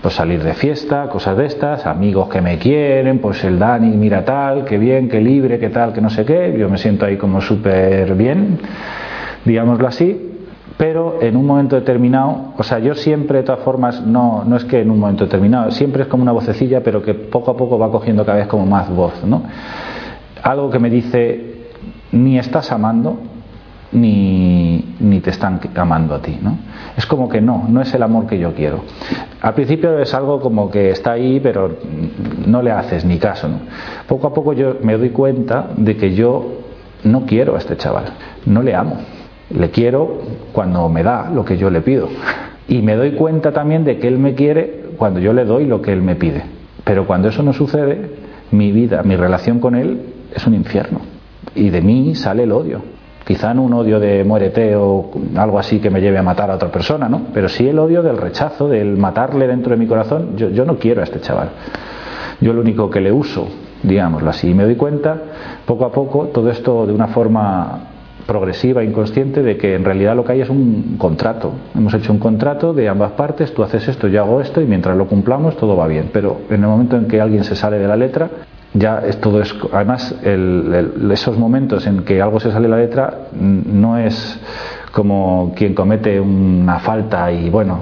pues 0.00 0.14
salir 0.14 0.42
de 0.42 0.54
fiesta, 0.54 1.08
cosas 1.08 1.36
de 1.36 1.46
estas, 1.46 1.86
amigos 1.86 2.28
que 2.28 2.40
me 2.40 2.58
quieren, 2.58 3.18
pues 3.18 3.42
el 3.42 3.58
Dani, 3.58 3.96
mira 3.96 4.24
tal, 4.24 4.64
qué 4.64 4.78
bien, 4.78 5.08
qué 5.08 5.20
libre, 5.20 5.58
qué 5.58 5.68
tal, 5.68 5.92
que 5.92 6.00
no 6.00 6.08
sé 6.08 6.24
qué, 6.24 6.54
yo 6.56 6.68
me 6.68 6.78
siento 6.78 7.06
ahí 7.06 7.16
como 7.16 7.40
súper 7.40 8.14
bien, 8.14 8.58
digámoslo 9.44 9.88
así, 9.88 10.31
pero 10.76 11.18
en 11.20 11.36
un 11.36 11.46
momento 11.46 11.76
determinado, 11.76 12.52
o 12.56 12.62
sea, 12.62 12.78
yo 12.78 12.94
siempre 12.94 13.38
de 13.38 13.44
todas 13.44 13.60
formas, 13.60 14.04
no, 14.04 14.44
no 14.44 14.56
es 14.56 14.64
que 14.64 14.80
en 14.80 14.90
un 14.90 14.98
momento 14.98 15.24
determinado, 15.24 15.70
siempre 15.70 16.02
es 16.02 16.08
como 16.08 16.22
una 16.22 16.32
vocecilla, 16.32 16.82
pero 16.82 17.02
que 17.02 17.14
poco 17.14 17.50
a 17.50 17.56
poco 17.56 17.78
va 17.78 17.90
cogiendo 17.90 18.24
cada 18.24 18.38
vez 18.38 18.46
como 18.46 18.66
más 18.66 18.88
voz, 18.88 19.24
¿no? 19.24 19.42
Algo 20.42 20.70
que 20.70 20.78
me 20.78 20.90
dice, 20.90 21.68
ni 22.12 22.38
estás 22.38 22.72
amando, 22.72 23.18
ni, 23.92 24.94
ni 25.00 25.20
te 25.20 25.30
están 25.30 25.60
amando 25.74 26.14
a 26.14 26.22
ti, 26.22 26.38
¿no? 26.40 26.56
Es 26.96 27.06
como 27.06 27.28
que 27.28 27.40
no, 27.40 27.66
no 27.68 27.80
es 27.80 27.92
el 27.94 28.02
amor 28.02 28.26
que 28.26 28.38
yo 28.38 28.54
quiero. 28.54 28.80
Al 29.40 29.54
principio 29.54 29.98
es 29.98 30.14
algo 30.14 30.40
como 30.40 30.70
que 30.70 30.90
está 30.90 31.12
ahí, 31.12 31.40
pero 31.40 31.76
no 32.46 32.62
le 32.62 32.72
haces 32.72 33.04
ni 33.04 33.18
caso, 33.18 33.48
¿no? 33.48 33.58
Poco 34.08 34.28
a 34.28 34.34
poco 34.34 34.52
yo 34.52 34.76
me 34.82 34.96
doy 34.96 35.10
cuenta 35.10 35.68
de 35.76 35.96
que 35.96 36.14
yo 36.14 36.60
no 37.04 37.26
quiero 37.26 37.56
a 37.56 37.58
este 37.58 37.76
chaval, 37.76 38.04
no 38.46 38.62
le 38.62 38.74
amo, 38.74 38.96
le 39.54 39.70
quiero 39.70 40.18
cuando 40.52 40.88
me 40.88 41.02
da 41.02 41.30
lo 41.30 41.44
que 41.44 41.56
yo 41.56 41.70
le 41.70 41.80
pido. 41.80 42.08
Y 42.68 42.82
me 42.82 42.96
doy 42.96 43.12
cuenta 43.12 43.52
también 43.52 43.84
de 43.84 43.98
que 43.98 44.08
él 44.08 44.18
me 44.18 44.34
quiere 44.34 44.82
cuando 44.96 45.20
yo 45.20 45.32
le 45.32 45.44
doy 45.44 45.66
lo 45.66 45.82
que 45.82 45.92
él 45.92 46.02
me 46.02 46.14
pide. 46.14 46.42
Pero 46.84 47.06
cuando 47.06 47.28
eso 47.28 47.42
no 47.42 47.52
sucede, 47.52 48.10
mi 48.50 48.72
vida, 48.72 49.02
mi 49.02 49.16
relación 49.16 49.60
con 49.60 49.74
él 49.74 50.00
es 50.34 50.46
un 50.46 50.54
infierno. 50.54 51.00
Y 51.54 51.70
de 51.70 51.80
mí 51.80 52.14
sale 52.14 52.44
el 52.44 52.52
odio. 52.52 52.80
Quizá 53.24 53.54
no 53.54 53.62
un 53.62 53.72
odio 53.74 54.00
de 54.00 54.24
muérete 54.24 54.74
o 54.74 55.10
algo 55.36 55.58
así 55.58 55.78
que 55.78 55.90
me 55.90 56.00
lleve 56.00 56.18
a 56.18 56.22
matar 56.22 56.50
a 56.50 56.56
otra 56.56 56.70
persona, 56.70 57.08
¿no? 57.08 57.22
Pero 57.32 57.48
sí 57.48 57.68
el 57.68 57.78
odio 57.78 58.02
del 58.02 58.16
rechazo, 58.16 58.68
del 58.68 58.96
matarle 58.96 59.46
dentro 59.46 59.70
de 59.70 59.76
mi 59.76 59.86
corazón. 59.86 60.36
Yo, 60.36 60.50
yo 60.50 60.64
no 60.64 60.76
quiero 60.76 61.02
a 61.02 61.04
este 61.04 61.20
chaval. 61.20 61.50
Yo 62.40 62.52
lo 62.52 62.60
único 62.60 62.90
que 62.90 63.00
le 63.00 63.12
uso, 63.12 63.46
digámoslo 63.82 64.30
así, 64.30 64.50
y 64.50 64.54
me 64.54 64.64
doy 64.64 64.74
cuenta 64.74 65.16
poco 65.64 65.84
a 65.84 65.92
poco, 65.92 66.26
todo 66.26 66.50
esto 66.50 66.86
de 66.86 66.92
una 66.92 67.06
forma 67.08 67.91
progresiva, 68.26 68.84
inconsciente, 68.84 69.42
de 69.42 69.56
que 69.56 69.74
en 69.74 69.84
realidad 69.84 70.16
lo 70.16 70.24
que 70.24 70.32
hay 70.32 70.40
es 70.40 70.48
un 70.48 70.96
contrato. 70.98 71.52
Hemos 71.74 71.94
hecho 71.94 72.12
un 72.12 72.18
contrato 72.18 72.72
de 72.72 72.88
ambas 72.88 73.12
partes, 73.12 73.52
tú 73.54 73.62
haces 73.62 73.88
esto, 73.88 74.08
yo 74.08 74.22
hago 74.22 74.40
esto, 74.40 74.60
y 74.60 74.66
mientras 74.66 74.96
lo 74.96 75.06
cumplamos 75.06 75.56
todo 75.56 75.76
va 75.76 75.86
bien. 75.86 76.10
Pero 76.12 76.40
en 76.48 76.62
el 76.62 76.68
momento 76.68 76.96
en 76.96 77.06
que 77.06 77.20
alguien 77.20 77.44
se 77.44 77.56
sale 77.56 77.78
de 77.78 77.88
la 77.88 77.96
letra, 77.96 78.30
ya 78.74 79.02
es 79.06 79.20
todo 79.20 79.40
es 79.42 79.54
además 79.72 80.14
esos 80.22 81.38
momentos 81.38 81.86
en 81.86 82.04
que 82.04 82.22
algo 82.22 82.40
se 82.40 82.50
sale 82.50 82.64
de 82.64 82.68
la 82.70 82.78
letra 82.78 83.28
no 83.32 83.98
es 83.98 84.40
como 84.92 85.52
quien 85.54 85.74
comete 85.74 86.18
una 86.20 86.78
falta 86.78 87.30
y 87.30 87.50
bueno 87.50 87.80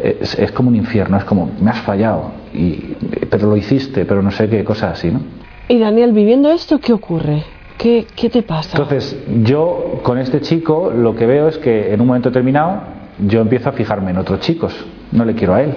es, 0.00 0.36
es 0.38 0.50
como 0.52 0.68
un 0.68 0.76
infierno 0.76 1.16
es 1.16 1.24
como 1.24 1.50
me 1.60 1.70
has 1.70 1.80
fallado 1.82 2.32
y, 2.52 2.96
pero 3.30 3.48
lo 3.48 3.56
hiciste 3.56 4.04
pero 4.04 4.22
no 4.22 4.30
sé 4.30 4.48
qué 4.48 4.64
cosas 4.64 4.98
así 4.98 5.10
no 5.10 5.20
y 5.68 5.78
Daniel 5.78 6.12
viviendo 6.12 6.50
esto 6.50 6.80
qué 6.80 6.92
ocurre 6.92 7.44
¿Qué, 7.78 8.06
¿Qué, 8.14 8.30
te 8.30 8.42
pasa? 8.42 8.76
Entonces, 8.76 9.16
yo 9.42 10.00
con 10.02 10.18
este 10.18 10.40
chico 10.40 10.92
lo 10.94 11.14
que 11.14 11.26
veo 11.26 11.48
es 11.48 11.58
que 11.58 11.92
en 11.92 12.00
un 12.00 12.06
momento 12.06 12.30
determinado 12.30 12.82
yo 13.18 13.40
empiezo 13.40 13.68
a 13.68 13.72
fijarme 13.72 14.10
en 14.10 14.18
otros 14.18 14.40
chicos, 14.40 14.74
no 15.10 15.24
le 15.24 15.34
quiero 15.34 15.54
a 15.54 15.62
él. 15.62 15.74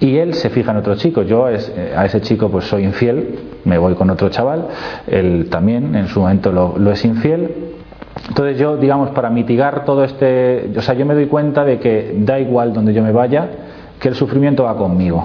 Y 0.00 0.16
él 0.16 0.34
se 0.34 0.50
fija 0.50 0.72
en 0.72 0.78
otro 0.78 0.96
chico. 0.96 1.22
Yo 1.22 1.48
eh, 1.48 1.94
a 1.96 2.04
ese 2.04 2.20
chico 2.20 2.50
pues 2.50 2.64
soy 2.64 2.84
infiel, 2.84 3.38
me 3.64 3.78
voy 3.78 3.94
con 3.94 4.10
otro 4.10 4.28
chaval, 4.30 4.66
él 5.06 5.48
también 5.48 5.94
en 5.94 6.08
su 6.08 6.20
momento 6.20 6.50
lo, 6.50 6.76
lo 6.76 6.90
es 6.90 7.04
infiel. 7.04 7.72
Entonces 8.28 8.58
yo, 8.58 8.76
digamos, 8.76 9.10
para 9.10 9.30
mitigar 9.30 9.84
todo 9.84 10.04
este... 10.04 10.70
O 10.76 10.82
sea, 10.82 10.94
yo 10.94 11.06
me 11.06 11.14
doy 11.14 11.26
cuenta 11.26 11.64
de 11.64 11.78
que 11.78 12.14
da 12.18 12.38
igual 12.40 12.72
donde 12.72 12.92
yo 12.92 13.02
me 13.02 13.12
vaya, 13.12 13.48
que 14.02 14.08
el 14.08 14.16
sufrimiento 14.16 14.64
va 14.64 14.76
conmigo 14.76 15.24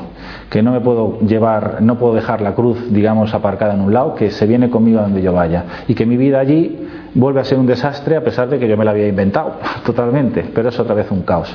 que 0.51 0.61
no 0.61 0.71
me 0.71 0.79
puedo 0.79 1.19
llevar, 1.21 1.81
no 1.81 1.97
puedo 1.97 2.13
dejar 2.13 2.41
la 2.41 2.53
cruz, 2.53 2.91
digamos, 2.91 3.33
aparcada 3.33 3.73
en 3.73 3.81
un 3.81 3.91
lado, 3.91 4.13
que 4.13 4.29
se 4.29 4.45
viene 4.45 4.69
conmigo 4.69 4.99
a 4.99 5.03
donde 5.03 5.21
yo 5.21 5.33
vaya. 5.33 5.63
Y 5.87 5.95
que 5.95 6.05
mi 6.05 6.15
vida 6.15 6.39
allí 6.39 6.87
vuelve 7.15 7.41
a 7.41 7.43
ser 7.43 7.57
un 7.57 7.65
desastre 7.65 8.15
a 8.15 8.23
pesar 8.23 8.47
de 8.47 8.59
que 8.59 8.67
yo 8.67 8.77
me 8.77 8.85
la 8.85 8.91
había 8.91 9.07
inventado 9.07 9.55
totalmente, 9.85 10.45
pero 10.53 10.69
es 10.69 10.79
otra 10.79 10.95
vez 10.95 11.09
un 11.11 11.23
caos. 11.23 11.53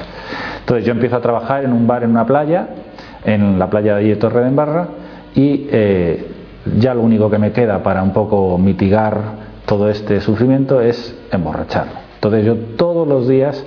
Entonces 0.60 0.84
yo 0.84 0.92
empiezo 0.92 1.16
a 1.16 1.20
trabajar 1.20 1.64
en 1.64 1.72
un 1.72 1.86
bar 1.86 2.02
en 2.02 2.10
una 2.10 2.26
playa, 2.26 2.68
en 3.24 3.56
la 3.56 3.70
playa 3.70 3.94
de 3.94 4.00
allí 4.00 4.08
de 4.10 4.16
Torre 4.16 4.40
de 4.40 4.48
Embarra, 4.48 4.88
y 5.34 5.68
eh, 5.70 6.26
ya 6.76 6.92
lo 6.92 7.02
único 7.02 7.30
que 7.30 7.38
me 7.38 7.52
queda 7.52 7.82
para 7.84 8.02
un 8.02 8.12
poco 8.12 8.58
mitigar 8.58 9.20
todo 9.64 9.88
este 9.88 10.20
sufrimiento 10.20 10.80
es 10.80 11.16
emborracharme. 11.30 11.92
Entonces 12.16 12.44
yo 12.44 12.56
todos 12.76 13.06
los 13.08 13.26
días 13.28 13.64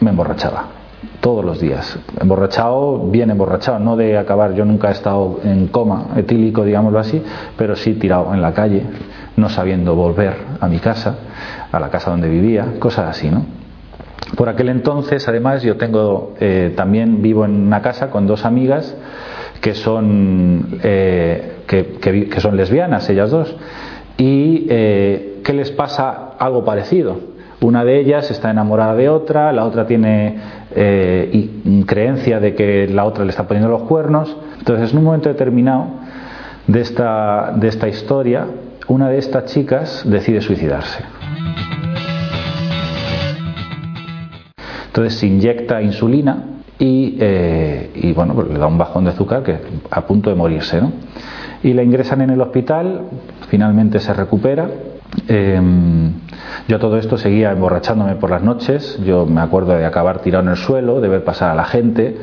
me 0.00 0.10
emborrachaba 0.10 0.77
todos 1.20 1.44
los 1.44 1.60
días. 1.60 1.98
Emborrachado, 2.20 2.98
bien 3.10 3.30
emborrachado, 3.30 3.78
no 3.78 3.96
de 3.96 4.18
acabar. 4.18 4.54
Yo 4.54 4.64
nunca 4.64 4.88
he 4.88 4.92
estado 4.92 5.40
en 5.44 5.68
coma 5.68 6.08
etílico, 6.16 6.64
digámoslo 6.64 6.98
así, 6.98 7.22
pero 7.56 7.76
sí 7.76 7.94
tirado 7.94 8.32
en 8.34 8.42
la 8.42 8.52
calle, 8.52 8.82
no 9.36 9.48
sabiendo 9.48 9.94
volver 9.94 10.34
a 10.60 10.68
mi 10.68 10.78
casa, 10.78 11.16
a 11.70 11.80
la 11.80 11.90
casa 11.90 12.10
donde 12.10 12.28
vivía, 12.28 12.74
cosas 12.78 13.10
así, 13.10 13.30
¿no? 13.30 13.44
Por 14.36 14.48
aquel 14.48 14.68
entonces, 14.68 15.26
además, 15.28 15.62
yo 15.62 15.76
tengo 15.76 16.34
eh, 16.40 16.72
también 16.76 17.22
vivo 17.22 17.44
en 17.44 17.66
una 17.66 17.80
casa 17.80 18.10
con 18.10 18.26
dos 18.26 18.44
amigas 18.44 18.94
que 19.60 19.74
son 19.74 20.78
eh, 20.82 21.58
que, 21.66 22.40
son 22.40 22.56
lesbianas, 22.56 23.08
ellas 23.10 23.30
dos, 23.30 23.54
y 24.16 24.66
eh, 24.68 25.40
¿qué 25.44 25.52
les 25.52 25.70
pasa 25.70 26.30
algo 26.38 26.64
parecido? 26.64 27.20
Una 27.60 27.84
de 27.84 27.98
ellas 27.98 28.30
está 28.30 28.50
enamorada 28.50 28.94
de 28.94 29.08
otra, 29.08 29.52
la 29.52 29.64
otra 29.64 29.86
tiene 29.86 30.36
eh, 30.74 31.50
creencia 31.86 32.38
de 32.38 32.54
que 32.54 32.86
la 32.86 33.04
otra 33.04 33.24
le 33.24 33.30
está 33.30 33.48
poniendo 33.48 33.68
los 33.68 33.82
cuernos. 33.82 34.36
Entonces, 34.58 34.92
en 34.92 34.98
un 34.98 35.04
momento 35.04 35.28
determinado 35.28 35.86
de 36.68 36.80
esta, 36.80 37.52
de 37.56 37.68
esta 37.68 37.88
historia, 37.88 38.46
una 38.86 39.08
de 39.08 39.18
estas 39.18 39.46
chicas 39.46 40.02
decide 40.06 40.40
suicidarse. 40.40 41.02
Entonces 44.86 45.18
se 45.18 45.26
inyecta 45.26 45.82
insulina 45.82 46.44
y, 46.78 47.16
eh, 47.20 48.12
bueno, 48.16 48.34
pues 48.34 48.48
le 48.48 48.58
da 48.58 48.66
un 48.66 48.78
bajón 48.78 49.04
de 49.04 49.10
azúcar 49.10 49.42
que 49.42 49.58
a 49.90 50.00
punto 50.06 50.30
de 50.30 50.36
morirse. 50.36 50.80
¿no? 50.80 50.92
Y 51.62 51.72
la 51.72 51.82
ingresan 51.82 52.20
en 52.22 52.30
el 52.30 52.40
hospital, 52.40 53.02
finalmente 53.48 54.00
se 54.00 54.14
recupera. 54.14 54.68
Eh, 55.26 55.60
yo 56.68 56.78
todo 56.78 56.98
esto 56.98 57.16
seguía 57.16 57.50
emborrachándome 57.52 58.16
por 58.16 58.30
las 58.30 58.42
noches, 58.42 58.98
yo 59.04 59.24
me 59.24 59.40
acuerdo 59.40 59.72
de 59.72 59.86
acabar 59.86 60.20
tirado 60.20 60.44
en 60.44 60.50
el 60.50 60.56
suelo, 60.56 61.00
de 61.00 61.08
ver 61.08 61.24
pasar 61.24 61.50
a 61.50 61.54
la 61.54 61.64
gente, 61.64 62.18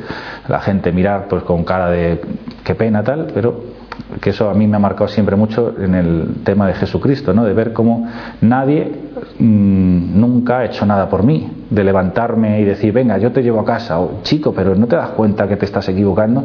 la 0.46 0.60
gente 0.60 0.92
mirar 0.92 1.26
pues 1.28 1.42
con 1.42 1.64
cara 1.64 1.90
de 1.90 2.20
qué 2.62 2.74
pena 2.76 3.02
tal, 3.02 3.26
pero 3.34 3.76
que 4.20 4.30
eso 4.30 4.48
a 4.48 4.54
mí 4.54 4.66
me 4.66 4.76
ha 4.76 4.78
marcado 4.78 5.08
siempre 5.08 5.34
mucho 5.36 5.74
en 5.80 5.94
el 5.94 6.34
tema 6.44 6.68
de 6.68 6.74
Jesucristo, 6.74 7.34
¿no? 7.34 7.44
de 7.44 7.54
ver 7.54 7.72
cómo 7.72 8.06
nadie 8.40 8.92
mmm, 9.38 10.20
nunca 10.20 10.58
ha 10.58 10.64
hecho 10.66 10.86
nada 10.86 11.08
por 11.08 11.24
mí, 11.24 11.50
de 11.68 11.82
levantarme 11.82 12.60
y 12.60 12.64
decir, 12.64 12.92
venga, 12.92 13.18
yo 13.18 13.32
te 13.32 13.42
llevo 13.42 13.60
a 13.60 13.64
casa, 13.64 13.98
o 13.98 14.20
chico, 14.22 14.52
pero 14.52 14.76
no 14.76 14.86
te 14.86 14.96
das 14.96 15.10
cuenta 15.10 15.48
que 15.48 15.56
te 15.56 15.64
estás 15.64 15.88
equivocando, 15.88 16.44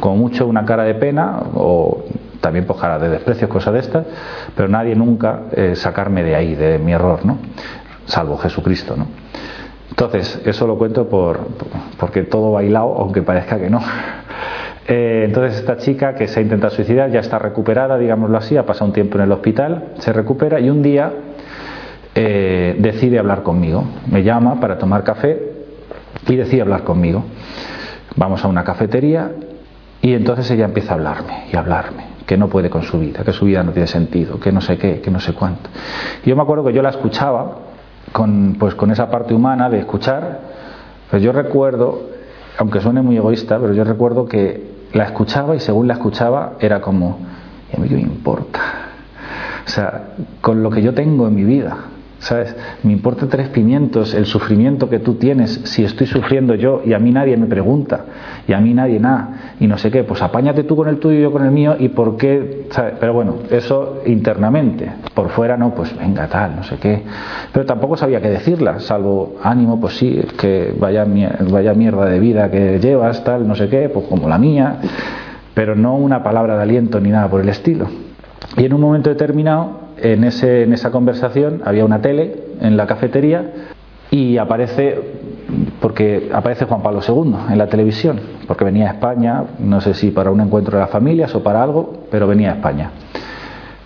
con 0.00 0.18
mucho 0.18 0.46
una 0.46 0.64
cara 0.64 0.82
de 0.82 0.94
pena 0.94 1.40
o 1.54 2.02
también 2.40 2.66
cara 2.66 2.98
de 2.98 3.08
desprecio, 3.08 3.48
cosas 3.48 3.74
de 3.74 3.80
estas, 3.80 4.06
pero 4.54 4.68
nadie 4.68 4.94
nunca 4.94 5.42
eh, 5.52 5.74
sacarme 5.74 6.22
de 6.22 6.34
ahí, 6.34 6.54
de 6.54 6.78
mi 6.78 6.92
error, 6.92 7.24
¿no? 7.24 7.38
salvo 8.08 8.38
Jesucristo. 8.38 8.96
¿no? 8.96 9.06
Entonces, 9.90 10.40
eso 10.44 10.66
lo 10.66 10.76
cuento 10.78 11.08
por, 11.08 11.40
porque 11.98 12.22
todo 12.22 12.52
bailado, 12.52 12.94
aunque 12.98 13.22
parezca 13.22 13.58
que 13.58 13.70
no. 13.70 13.80
Eh, 14.90 15.24
entonces 15.26 15.58
esta 15.58 15.76
chica 15.76 16.14
que 16.14 16.26
se 16.28 16.40
ha 16.40 16.42
intentado 16.42 16.74
suicidar 16.74 17.10
ya 17.10 17.20
está 17.20 17.38
recuperada, 17.38 17.98
digámoslo 17.98 18.38
así, 18.38 18.56
ha 18.56 18.64
pasado 18.64 18.86
un 18.86 18.94
tiempo 18.94 19.18
en 19.18 19.24
el 19.24 19.32
hospital, 19.32 19.88
se 19.98 20.14
recupera 20.14 20.60
y 20.60 20.70
un 20.70 20.80
día 20.80 21.12
eh, 22.14 22.74
decide 22.78 23.18
hablar 23.18 23.42
conmigo. 23.42 23.84
Me 24.10 24.22
llama 24.22 24.58
para 24.60 24.78
tomar 24.78 25.04
café 25.04 25.38
y 26.26 26.36
decide 26.36 26.62
hablar 26.62 26.84
conmigo. 26.84 27.22
Vamos 28.16 28.42
a 28.42 28.48
una 28.48 28.64
cafetería 28.64 29.32
y 30.00 30.14
entonces 30.14 30.50
ella 30.50 30.64
empieza 30.64 30.92
a 30.92 30.94
hablarme 30.94 31.44
y 31.52 31.56
hablarme, 31.58 32.04
que 32.28 32.36
no 32.36 32.48
puede 32.48 32.68
con 32.68 32.82
su 32.82 32.98
vida, 32.98 33.24
que 33.24 33.32
su 33.32 33.46
vida 33.46 33.62
no 33.62 33.72
tiene 33.72 33.88
sentido, 33.88 34.38
que 34.38 34.52
no 34.52 34.60
sé 34.60 34.76
qué, 34.76 35.00
que 35.00 35.10
no 35.10 35.18
sé 35.18 35.32
cuánto. 35.32 35.70
Y 36.22 36.28
yo 36.28 36.36
me 36.36 36.42
acuerdo 36.42 36.62
que 36.62 36.74
yo 36.74 36.82
la 36.82 36.90
escuchaba 36.90 37.56
con, 38.12 38.56
pues, 38.60 38.74
con 38.74 38.90
esa 38.90 39.10
parte 39.10 39.32
humana 39.32 39.70
de 39.70 39.78
escuchar, 39.78 40.40
pues 41.10 41.22
yo 41.22 41.32
recuerdo, 41.32 42.02
aunque 42.58 42.82
suene 42.82 43.00
muy 43.00 43.16
egoísta, 43.16 43.58
pero 43.58 43.72
yo 43.72 43.82
recuerdo 43.82 44.26
que 44.26 44.62
la 44.92 45.04
escuchaba 45.04 45.56
y 45.56 45.60
según 45.60 45.88
la 45.88 45.94
escuchaba 45.94 46.56
era 46.60 46.82
como, 46.82 47.18
¿y 47.72 47.76
a 47.76 47.80
mí 47.80 47.88
qué 47.88 47.94
me 47.94 48.02
importa? 48.02 48.60
O 49.66 49.70
sea, 49.70 50.08
con 50.42 50.62
lo 50.62 50.68
que 50.68 50.82
yo 50.82 50.92
tengo 50.92 51.26
en 51.28 51.34
mi 51.34 51.44
vida, 51.44 51.78
¿sabes? 52.18 52.54
Me 52.82 52.92
importa 52.92 53.26
tres 53.28 53.48
pimientos 53.48 54.14
el 54.14 54.26
sufrimiento 54.26 54.88
que 54.88 54.98
tú 54.98 55.14
tienes 55.14 55.60
si 55.64 55.84
estoy 55.84 56.06
sufriendo 56.06 56.54
yo 56.54 56.82
y 56.84 56.92
a 56.92 56.98
mí 56.98 57.12
nadie 57.12 57.36
me 57.36 57.46
pregunta 57.46 58.04
y 58.46 58.52
a 58.52 58.60
mí 58.60 58.74
nadie 58.74 58.98
nada 58.98 59.54
y 59.60 59.66
no 59.66 59.78
sé 59.78 59.90
qué, 59.90 60.04
pues 60.04 60.22
apáñate 60.22 60.64
tú 60.64 60.76
con 60.76 60.88
el 60.88 60.98
tuyo 60.98 61.18
y 61.18 61.22
yo 61.22 61.32
con 61.32 61.44
el 61.44 61.50
mío 61.50 61.76
y 61.78 61.88
por 61.88 62.16
qué. 62.16 62.68
Pero 62.98 63.12
bueno, 63.12 63.36
eso 63.50 64.02
internamente, 64.06 64.90
por 65.14 65.30
fuera 65.30 65.56
no, 65.56 65.74
pues 65.74 65.96
venga 65.96 66.26
tal, 66.28 66.56
no 66.56 66.62
sé 66.62 66.76
qué. 66.76 67.02
Pero 67.52 67.66
tampoco 67.66 67.96
sabía 67.96 68.20
qué 68.20 68.30
decirla, 68.30 68.80
salvo 68.80 69.36
ánimo, 69.42 69.80
pues 69.80 69.96
sí, 69.96 70.20
que 70.38 70.74
vaya, 70.78 71.06
vaya 71.50 71.74
mierda 71.74 72.04
de 72.06 72.18
vida 72.18 72.50
que 72.50 72.78
llevas, 72.78 73.22
tal, 73.24 73.46
no 73.46 73.54
sé 73.54 73.68
qué, 73.68 73.88
pues 73.88 74.06
como 74.06 74.28
la 74.28 74.38
mía, 74.38 74.78
pero 75.54 75.74
no 75.74 75.96
una 75.96 76.22
palabra 76.22 76.56
de 76.56 76.62
aliento 76.62 77.00
ni 77.00 77.10
nada 77.10 77.28
por 77.28 77.40
el 77.40 77.48
estilo. 77.48 77.86
Y 78.56 78.64
en 78.64 78.72
un 78.72 78.80
momento 78.80 79.10
determinado 79.10 79.87
en, 80.02 80.24
ese, 80.24 80.62
en 80.64 80.72
esa 80.72 80.90
conversación 80.90 81.62
había 81.64 81.84
una 81.84 82.00
tele 82.00 82.34
en 82.60 82.76
la 82.76 82.86
cafetería 82.86 83.52
y 84.10 84.38
aparece 84.38 85.00
porque 85.80 86.30
aparece 86.32 86.66
Juan 86.66 86.82
Pablo 86.82 87.00
II 87.06 87.34
en 87.50 87.58
la 87.58 87.68
televisión, 87.68 88.20
porque 88.46 88.64
venía 88.64 88.88
a 88.88 88.92
España, 88.94 89.44
no 89.58 89.80
sé 89.80 89.94
si 89.94 90.10
para 90.10 90.30
un 90.30 90.40
encuentro 90.40 90.76
de 90.76 90.82
las 90.82 90.90
familias 90.90 91.34
o 91.34 91.42
para 91.42 91.62
algo, 91.62 92.04
pero 92.10 92.26
venía 92.26 92.50
a 92.50 92.54
España. 92.56 92.90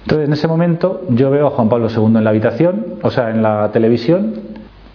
Entonces, 0.02 0.26
en 0.26 0.32
ese 0.32 0.48
momento, 0.48 1.02
yo 1.10 1.30
veo 1.30 1.46
a 1.46 1.50
Juan 1.50 1.68
Pablo 1.68 1.88
II 1.88 2.16
en 2.16 2.24
la 2.24 2.30
habitación, 2.30 2.86
o 3.02 3.10
sea, 3.10 3.30
en 3.30 3.42
la 3.42 3.70
televisión, 3.72 4.34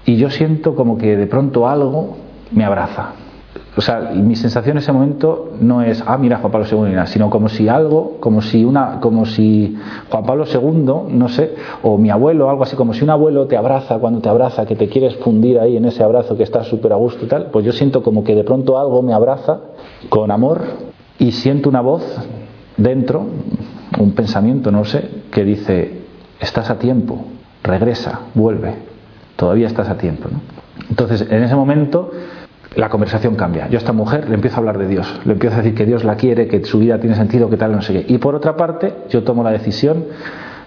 y 0.05 0.17
yo 0.17 0.29
siento 0.29 0.75
como 0.75 0.97
que 0.97 1.15
de 1.15 1.27
pronto 1.27 1.67
algo 1.67 2.17
me 2.51 2.65
abraza. 2.65 3.11
O 3.77 3.81
sea, 3.81 3.99
mi 4.11 4.35
sensación 4.35 4.77
en 4.77 4.81
ese 4.81 4.91
momento 4.91 5.51
no 5.61 5.83
es, 5.83 6.03
ah, 6.05 6.17
mira 6.17 6.39
Juan 6.39 6.51
Pablo 6.51 6.65
II, 6.87 6.95
sino 7.05 7.29
como 7.29 7.47
si 7.47 7.69
algo, 7.69 8.17
como 8.19 8.41
si 8.41 8.65
una, 8.65 8.99
como 8.99 9.27
si 9.27 9.77
Juan 10.09 10.25
Pablo 10.25 10.45
II, 10.51 11.13
no 11.15 11.29
sé, 11.29 11.53
o 11.83 11.95
mi 11.99 12.09
abuelo, 12.09 12.49
algo 12.49 12.63
así, 12.63 12.75
como 12.75 12.95
si 12.95 13.03
un 13.03 13.11
abuelo 13.11 13.45
te 13.45 13.55
abraza, 13.55 13.99
cuando 13.99 14.19
te 14.19 14.29
abraza, 14.29 14.65
que 14.65 14.75
te 14.75 14.89
quieres 14.89 15.17
fundir 15.17 15.59
ahí 15.59 15.77
en 15.77 15.85
ese 15.85 16.03
abrazo 16.03 16.35
que 16.35 16.41
estás 16.41 16.65
súper 16.65 16.91
a 16.91 16.95
gusto 16.95 17.25
y 17.25 17.27
tal, 17.27 17.51
pues 17.51 17.63
yo 17.63 17.71
siento 17.71 18.01
como 18.01 18.23
que 18.23 18.33
de 18.33 18.43
pronto 18.43 18.79
algo 18.79 19.03
me 19.03 19.13
abraza 19.13 19.59
con 20.09 20.31
amor 20.31 20.61
y 21.19 21.31
siento 21.31 21.69
una 21.69 21.81
voz 21.81 22.03
dentro, 22.77 23.27
un 23.99 24.11
pensamiento, 24.13 24.71
no 24.71 24.85
sé, 24.85 25.07
que 25.31 25.43
dice, 25.43 26.01
estás 26.39 26.71
a 26.71 26.79
tiempo, 26.79 27.25
regresa, 27.61 28.21
vuelve, 28.33 28.73
todavía 29.35 29.67
estás 29.67 29.87
a 29.87 29.99
tiempo. 29.99 30.29
Entonces, 30.89 31.27
en 31.29 31.43
ese 31.43 31.55
momento 31.55 32.11
la 32.77 32.89
conversación 32.89 33.35
cambia. 33.35 33.67
Yo 33.69 33.77
a 33.77 33.79
esta 33.79 33.91
mujer 33.91 34.29
le 34.29 34.35
empiezo 34.35 34.57
a 34.57 34.59
hablar 34.59 34.77
de 34.77 34.87
Dios, 34.87 35.21
le 35.25 35.33
empiezo 35.33 35.55
a 35.55 35.57
decir 35.59 35.75
que 35.75 35.85
Dios 35.85 36.03
la 36.03 36.15
quiere, 36.15 36.47
que 36.47 36.63
su 36.63 36.77
vida 36.77 36.99
tiene 36.99 37.15
sentido, 37.15 37.49
que 37.49 37.57
tal, 37.57 37.71
no 37.71 37.81
sé 37.81 37.93
qué. 37.93 38.13
Y 38.13 38.19
por 38.19 38.35
otra 38.35 38.55
parte, 38.55 38.93
yo 39.09 39.23
tomo 39.23 39.43
la 39.43 39.49
decisión 39.51 40.05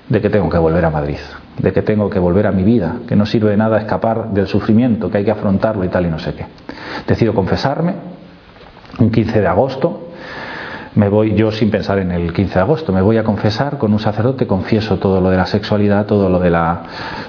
de 0.09 0.21
que 0.21 0.29
tengo 0.29 0.51
que 0.51 0.59
volver 0.59 0.85
a 0.85 0.91
Madrid, 0.91 1.19
de 1.59 1.73
que 1.73 1.83
tengo 1.83 2.11
que 2.11 2.19
volver 2.19 2.49
a 2.49 2.53
mi 2.53 2.65
vida, 2.65 2.97
que 3.07 3.15
no 3.15 3.27
sirve 3.27 3.51
de 3.51 3.57
nada 3.57 3.79
escapar 3.79 4.31
del 4.31 4.49
sufrimiento, 4.49 5.09
que 5.09 5.19
hay 5.19 5.25
que 5.25 5.31
afrontarlo 5.31 5.85
y 5.85 5.89
tal 5.89 6.05
y 6.05 6.11
no 6.11 6.19
sé 6.19 6.35
qué. 6.35 6.47
Decido 7.07 7.33
confesarme 7.33 7.95
un 8.99 9.11
15 9.13 9.41
de 9.41 9.47
agosto, 9.47 10.10
me 10.95 11.09
voy 11.09 11.35
yo 11.35 11.53
sin 11.53 11.71
pensar 11.71 11.99
en 11.99 12.11
el 12.11 12.33
15 12.33 12.55
de 12.55 12.61
agosto, 12.61 12.93
me 12.93 13.01
voy 13.01 13.17
a 13.17 13.23
confesar 13.23 13.79
con 13.79 13.93
un 13.93 14.01
sacerdote, 14.01 14.47
confieso 14.47 14.99
todo 14.99 15.21
lo 15.21 15.31
de 15.31 15.37
la 15.37 15.47
sexualidad, 15.47 16.07
todo 16.07 16.29
lo 16.29 16.41
de 16.41 16.51
la 16.51 16.83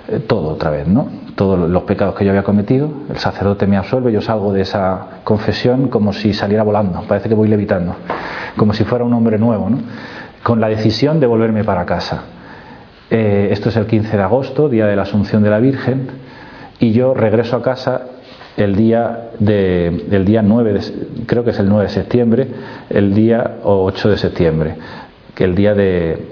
eh, 0.08 0.20
todo 0.20 0.50
otra 0.50 0.72
vez, 0.72 0.88
¿no? 0.88 1.08
Todos 1.36 1.70
los 1.70 1.84
pecados 1.84 2.16
que 2.16 2.26
yo 2.26 2.32
había 2.32 2.44
cometido, 2.44 2.90
el 3.10 3.18
sacerdote 3.18 3.68
me 3.68 3.78
absuelve, 3.78 4.12
yo 4.12 4.22
salgo 4.22 4.52
de 4.52 4.62
esa 4.62 5.22
confesión 5.24 5.90
como 5.90 6.12
si 6.12 6.34
saliera 6.34 6.64
volando, 6.64 7.04
parece 7.08 7.30
que 7.30 7.36
voy 7.36 7.48
levitando, 7.48 7.96
como 8.58 8.74
si 8.74 8.84
fuera 8.84 9.06
un 9.06 9.14
hombre 9.14 9.38
nuevo, 9.38 9.70
¿no? 9.70 9.78
Con 10.44 10.60
la 10.60 10.68
decisión 10.68 11.20
de 11.20 11.28
volverme 11.28 11.64
para 11.64 11.86
casa. 11.86 12.24
Eh, 13.12 13.50
esto 13.52 13.70
es 13.70 13.76
el 13.76 13.86
15 13.86 14.18
de 14.18 14.24
agosto, 14.24 14.70
día 14.70 14.88
de 14.88 14.96
la 14.96 15.04
Asunción 15.04 15.44
de 15.44 15.50
la 15.52 15.60
Virgen, 15.60 16.08
y 16.80 16.94
yo 16.94 17.14
regreso 17.14 17.58
a 17.58 17.62
casa 17.62 18.08
el 18.58 18.76
día, 18.76 19.32
de, 19.40 19.88
el 20.12 20.26
día 20.26 20.42
9, 20.42 20.74
de, 20.74 20.82
creo 21.26 21.44
que 21.44 21.52
es 21.52 21.60
el 21.60 21.70
9 21.70 21.84
de 21.86 21.90
septiembre, 21.90 22.48
el 22.90 23.14
día 23.14 23.58
8 23.64 24.10
de 24.10 24.18
septiembre, 24.18 24.76
que 25.36 25.44
el 25.44 25.56
día 25.56 25.74
de, 25.74 26.28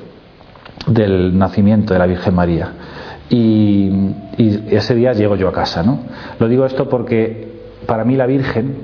del 0.88 1.38
nacimiento 1.38 1.94
de 1.94 2.00
la 2.00 2.06
Virgen 2.06 2.36
María. 2.36 2.72
Y, 3.30 3.92
ese 4.38 4.96
día 4.96 5.12
llego 5.12 5.36
yo 5.36 5.50
a 5.50 5.52
casa, 5.52 5.84
¿no? 5.84 6.00
Lo 6.40 6.48
digo 6.48 6.66
esto 6.66 6.88
porque 6.88 7.50
para 7.86 8.06
mí 8.06 8.16
la 8.16 8.26
Virgen, 8.26 8.76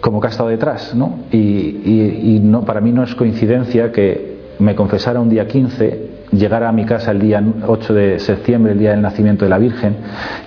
como 0.00 0.20
que 0.20 0.26
ha 0.26 0.30
estado 0.30 0.48
detrás, 0.48 0.92
¿no? 0.94 1.20
Y, 1.30 1.38
y, 1.38 2.34
y 2.34 2.40
no, 2.40 2.64
para 2.64 2.80
mí 2.80 2.90
no 2.90 3.04
es 3.04 3.14
coincidencia 3.14 3.92
que 3.92 4.38
me 4.58 4.74
confesara 4.74 5.20
un 5.20 5.28
día 5.28 5.46
15 5.46 6.11
llegar 6.32 6.64
a 6.64 6.72
mi 6.72 6.84
casa 6.84 7.10
el 7.10 7.20
día 7.20 7.42
8 7.66 7.94
de 7.94 8.18
septiembre, 8.18 8.72
el 8.72 8.78
día 8.78 8.90
del 8.90 9.02
nacimiento 9.02 9.44
de 9.44 9.50
la 9.50 9.58
Virgen, 9.58 9.96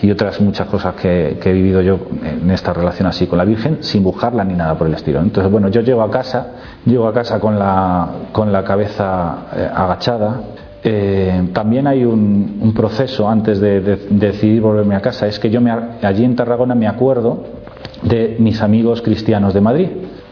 y 0.02 0.12
otras 0.12 0.42
muchas 0.42 0.68
cosas 0.68 0.96
que, 0.96 1.38
he 1.44 1.54
vivido 1.54 1.82
yo 1.82 2.00
en 2.24 2.50
esta 2.52 2.74
relación 2.74 3.08
así 3.08 3.28
con 3.28 3.38
la 3.38 3.46
Virgen, 3.46 3.78
sin 3.82 4.04
buscarla 4.04 4.44
ni 4.44 4.56
nada 4.56 4.76
por 4.76 4.88
el 4.88 4.96
estilo. 4.96 5.22
Entonces, 5.22 5.52
bueno, 5.52 5.70
yo 5.70 5.82
llego 5.82 6.02
a 6.02 6.10
casa, 6.10 6.48
llego 6.86 7.08
a 7.08 7.14
casa 7.14 7.40
con 7.40 7.58
la, 7.58 8.08
con 8.32 8.52
la 8.52 8.64
cabeza 8.64 9.46
eh, 9.56 9.70
agachada. 9.74 10.42
Eh, 10.84 11.50
también 11.54 11.88
hay 11.88 12.04
un, 12.04 12.74
proceso 12.76 13.30
antes 13.30 13.60
de, 13.60 13.82
decidir 14.10 14.62
volverme 14.62 14.96
a 14.96 15.02
casa, 15.02 15.28
es 15.28 15.40
que 15.40 15.50
yo 15.50 15.62
me, 15.62 15.72
allí 15.72 16.26
en 16.26 16.36
Tarragona 16.36 16.76
me 16.76 16.88
acuerdo 16.88 17.44
de 18.04 18.36
mis 18.40 18.62
amigos 18.62 19.02
cristianos 19.02 19.54
de 19.54 19.62
Madrid, 19.62 19.90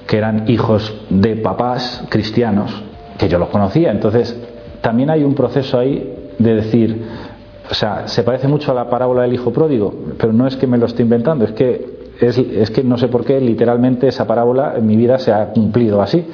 que 0.08 0.18
eran 0.18 0.50
hijos 0.50 1.06
de 1.10 1.38
papás 1.38 2.04
cristianos, 2.10 2.84
que 3.18 3.30
yo 3.30 3.40
los 3.40 3.50
conocía. 3.50 3.92
Entonces, 3.92 4.38
también 4.84 5.10
hay 5.10 5.24
un 5.24 5.34
proceso 5.34 5.80
ahí 5.80 6.14
de 6.38 6.56
decir, 6.56 7.06
o 7.72 7.74
sea, 7.74 8.06
se 8.10 8.22
parece 8.24 8.50
mucho 8.50 8.74
a 8.74 8.76
la 8.76 8.90
parábola 8.90 9.22
del 9.22 9.34
hijo 9.34 9.54
pródigo, 9.54 9.94
pero 10.18 10.34
no 10.34 10.46
es 10.46 10.58
que 10.58 10.68
me 10.68 10.78
lo 10.78 10.88
esté 10.88 11.04
inventando, 11.04 11.46
es 11.46 11.54
que, 11.54 12.14
es, 12.20 12.70
que 12.70 12.84
no 12.84 12.98
sé 12.98 13.08
por 13.08 13.24
qué 13.24 13.40
literalmente 13.40 14.10
esa 14.10 14.28
parábola 14.28 14.74
en 14.76 14.86
mi 14.86 14.98
vida 14.98 15.18
se 15.20 15.32
ha 15.32 15.52
cumplido 15.52 16.02
así. 16.02 16.28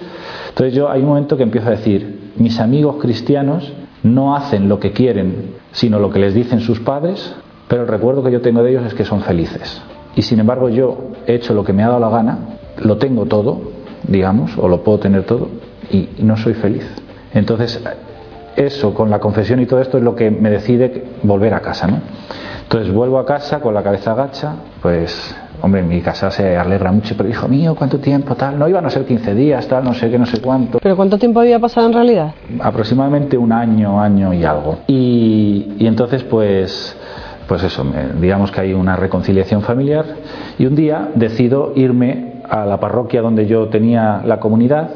Entonces 0.49 0.73
yo 0.73 0.89
hay 0.89 1.01
un 1.01 1.09
momento 1.09 1.37
que 1.37 1.43
empiezo 1.43 1.67
a 1.67 1.71
decir, 1.71 2.31
mis 2.37 2.59
amigos 2.59 2.95
cristianos 2.99 3.71
no 4.01 4.35
hacen 4.35 4.67
lo 4.67 4.79
que 4.79 4.93
quieren, 4.93 5.57
sino 5.71 5.99
lo 5.99 6.09
que 6.09 6.17
les 6.17 6.33
dicen 6.33 6.59
sus 6.59 6.79
padres, 6.79 7.35
pero 7.67 7.83
el 7.83 7.87
recuerdo 7.87 8.23
que 8.23 8.31
yo 8.31 8.41
tengo 8.41 8.63
de 8.63 8.71
ellos 8.71 8.85
es 8.87 8.95
que 8.95 9.05
son 9.05 9.21
felices. 9.21 9.79
Y 10.15 10.23
sin 10.23 10.39
embargo 10.39 10.69
yo 10.69 11.11
he 11.27 11.35
hecho 11.35 11.53
lo 11.53 11.63
que 11.63 11.71
me 11.71 11.83
ha 11.83 11.89
dado 11.89 11.99
la 11.99 12.09
gana, 12.09 12.39
lo 12.79 12.97
tengo 12.97 13.27
todo, 13.27 13.61
digamos, 14.07 14.57
o 14.57 14.67
lo 14.67 14.83
puedo 14.83 14.97
tener 14.97 15.23
todo, 15.25 15.49
y 15.91 16.09
no 16.23 16.35
soy 16.35 16.55
feliz. 16.55 16.87
Entonces 17.31 17.79
eso, 18.55 18.93
con 18.93 19.09
la 19.09 19.19
confesión 19.19 19.59
y 19.59 19.65
todo 19.65 19.81
esto, 19.81 19.97
es 19.97 20.03
lo 20.03 20.15
que 20.15 20.31
me 20.31 20.49
decide 20.49 21.03
volver 21.23 21.53
a 21.53 21.61
casa, 21.61 21.87
¿no? 21.87 21.99
Entonces 22.63 22.93
vuelvo 22.93 23.17
a 23.17 23.25
casa 23.25 23.59
con 23.59 23.73
la 23.73 23.81
cabeza 23.81 24.11
agacha, 24.11 24.53
pues, 24.81 25.35
hombre, 25.61 25.81
en 25.81 25.87
mi 25.87 26.01
casa 26.01 26.29
se 26.29 26.55
alegra 26.55 26.91
mucho, 26.91 27.15
pero 27.17 27.27
hijo 27.27 27.47
mío, 27.47 27.73
¿cuánto 27.75 27.97
tiempo 27.99 28.35
tal? 28.35 28.59
No 28.59 28.67
iban 28.67 28.85
a 28.85 28.89
ser 28.89 29.05
15 29.05 29.33
días, 29.33 29.67
tal, 29.67 29.83
no 29.83 29.93
sé 29.93 30.09
qué, 30.11 30.19
no 30.19 30.27
sé 30.27 30.39
cuánto. 30.39 30.79
¿Pero 30.79 30.95
cuánto 30.95 31.17
tiempo 31.17 31.39
había 31.39 31.57
pasado 31.59 31.87
en 31.87 31.93
realidad? 31.93 32.33
Aproximadamente 32.59 33.37
un 33.37 33.51
año, 33.51 33.99
año 33.99 34.33
y 34.33 34.43
algo. 34.43 34.79
Y, 34.85 35.73
y 35.79 35.87
entonces, 35.87 36.23
pues, 36.23 36.95
pues 37.47 37.63
eso, 37.63 37.83
digamos 38.21 38.51
que 38.51 38.61
hay 38.61 38.73
una 38.73 38.95
reconciliación 38.95 39.63
familiar 39.63 40.05
y 40.59 40.67
un 40.67 40.75
día 40.75 41.09
decido 41.15 41.73
irme 41.75 42.43
a 42.47 42.65
la 42.65 42.79
parroquia 42.79 43.23
donde 43.23 43.47
yo 43.47 43.67
tenía 43.69 44.21
la 44.23 44.39
comunidad 44.39 44.89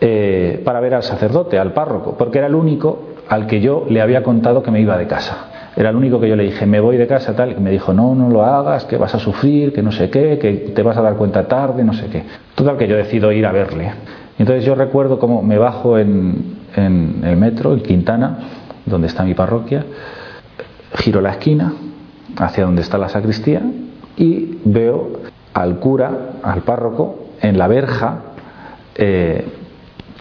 eh, 0.00 0.60
para 0.64 0.80
ver 0.80 0.94
al 0.94 1.02
sacerdote, 1.02 1.58
al 1.58 1.72
párroco, 1.72 2.16
porque 2.16 2.38
era 2.38 2.46
el 2.46 2.54
único 2.54 3.14
al 3.28 3.46
que 3.46 3.60
yo 3.60 3.84
le 3.88 4.00
había 4.00 4.22
contado 4.22 4.62
que 4.62 4.70
me 4.70 4.80
iba 4.80 4.96
de 4.96 5.06
casa. 5.06 5.48
Era 5.76 5.90
el 5.90 5.96
único 5.96 6.18
que 6.18 6.28
yo 6.28 6.34
le 6.34 6.44
dije, 6.44 6.66
me 6.66 6.80
voy 6.80 6.96
de 6.96 7.06
casa 7.06 7.36
tal, 7.36 7.52
y 7.52 7.60
me 7.60 7.70
dijo, 7.70 7.92
no, 7.92 8.14
no 8.14 8.30
lo 8.30 8.44
hagas, 8.44 8.84
que 8.84 8.96
vas 8.96 9.14
a 9.14 9.18
sufrir, 9.18 9.72
que 9.72 9.82
no 9.82 9.92
sé 9.92 10.10
qué, 10.10 10.38
que 10.38 10.72
te 10.74 10.82
vas 10.82 10.96
a 10.96 11.02
dar 11.02 11.14
cuenta 11.14 11.46
tarde, 11.46 11.84
no 11.84 11.92
sé 11.92 12.06
qué. 12.06 12.24
Total 12.54 12.76
que 12.76 12.88
yo 12.88 12.96
decido 12.96 13.30
ir 13.32 13.46
a 13.46 13.52
verle. 13.52 13.92
Entonces 14.38 14.64
yo 14.64 14.74
recuerdo 14.74 15.18
cómo 15.18 15.42
me 15.42 15.58
bajo 15.58 15.98
en, 15.98 16.58
en 16.74 17.20
el 17.24 17.36
metro, 17.36 17.74
en 17.74 17.80
Quintana, 17.80 18.38
donde 18.86 19.06
está 19.08 19.24
mi 19.24 19.34
parroquia, 19.34 19.84
giro 20.94 21.20
la 21.20 21.32
esquina 21.32 21.72
hacia 22.36 22.64
donde 22.64 22.82
está 22.82 22.98
la 22.98 23.08
sacristía 23.08 23.62
y 24.16 24.58
veo 24.64 25.10
al 25.54 25.78
cura, 25.78 26.10
al 26.42 26.62
párroco, 26.62 27.26
en 27.40 27.58
la 27.58 27.68
verja, 27.68 28.18
eh, 28.96 29.44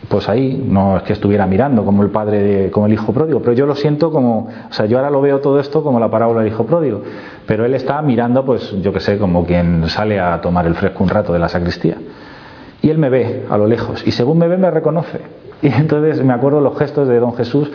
pues 0.07 0.29
ahí 0.29 0.63
no 0.65 0.97
es 0.97 1.03
que 1.03 1.13
estuviera 1.13 1.45
mirando 1.45 1.83
como 1.83 2.03
el 2.03 2.09
padre 2.09 2.41
de, 2.41 2.71
como 2.71 2.85
el 2.85 2.93
hijo 2.93 3.11
pródigo 3.11 3.41
pero 3.41 3.53
yo 3.53 3.65
lo 3.65 3.75
siento 3.75 4.11
como 4.11 4.49
o 4.69 4.73
sea 4.73 4.85
yo 4.85 4.97
ahora 4.97 5.09
lo 5.09 5.21
veo 5.21 5.39
todo 5.39 5.59
esto 5.59 5.83
como 5.83 5.99
la 5.99 6.09
parábola 6.09 6.41
del 6.41 6.51
hijo 6.51 6.65
pródigo 6.65 7.01
pero 7.45 7.65
él 7.65 7.73
está 7.73 8.01
mirando 8.01 8.45
pues 8.45 8.73
yo 8.81 8.93
que 8.93 8.99
sé 8.99 9.17
como 9.17 9.45
quien 9.45 9.89
sale 9.89 10.19
a 10.19 10.39
tomar 10.41 10.65
el 10.65 10.75
fresco 10.75 11.03
un 11.03 11.09
rato 11.09 11.33
de 11.33 11.39
la 11.39 11.49
sacristía 11.49 11.97
y 12.81 12.89
él 12.89 12.97
me 12.97 13.09
ve 13.09 13.45
a 13.49 13.57
lo 13.57 13.67
lejos 13.67 14.05
y 14.07 14.11
según 14.11 14.37
me 14.37 14.47
ve 14.47 14.57
me 14.57 14.71
reconoce 14.71 15.19
y 15.61 15.67
entonces 15.67 16.23
me 16.23 16.33
acuerdo 16.33 16.61
los 16.61 16.77
gestos 16.77 17.07
de 17.07 17.19
don 17.19 17.35
Jesús 17.35 17.69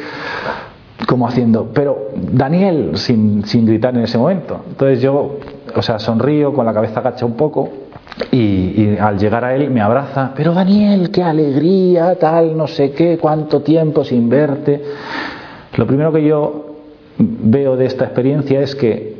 como 1.06 1.28
haciendo 1.28 1.70
pero 1.74 2.08
Daniel 2.14 2.92
sin, 2.94 3.44
sin 3.44 3.66
gritar 3.66 3.94
en 3.94 4.04
ese 4.04 4.16
momento 4.16 4.60
entonces 4.68 5.02
yo 5.02 5.38
o 5.74 5.82
sea 5.82 5.98
sonrío 5.98 6.54
con 6.54 6.64
la 6.64 6.72
cabeza 6.72 7.00
agacha 7.00 7.26
un 7.26 7.34
poco 7.34 7.81
y, 8.30 8.36
y, 8.36 8.96
al 9.00 9.18
llegar 9.18 9.44
a 9.44 9.54
él 9.54 9.70
me 9.70 9.80
abraza, 9.80 10.32
pero 10.36 10.54
Daniel, 10.54 11.10
qué 11.10 11.22
alegría, 11.22 12.14
tal, 12.16 12.56
no 12.56 12.66
sé 12.66 12.92
qué, 12.92 13.18
cuánto 13.18 13.60
tiempo 13.62 14.04
sin 14.04 14.28
verte. 14.28 14.82
Lo 15.76 15.86
primero 15.86 16.12
que 16.12 16.24
yo 16.24 16.66
veo 17.18 17.76
de 17.76 17.86
esta 17.86 18.04
experiencia 18.04 18.60
es 18.60 18.74
que 18.74 19.16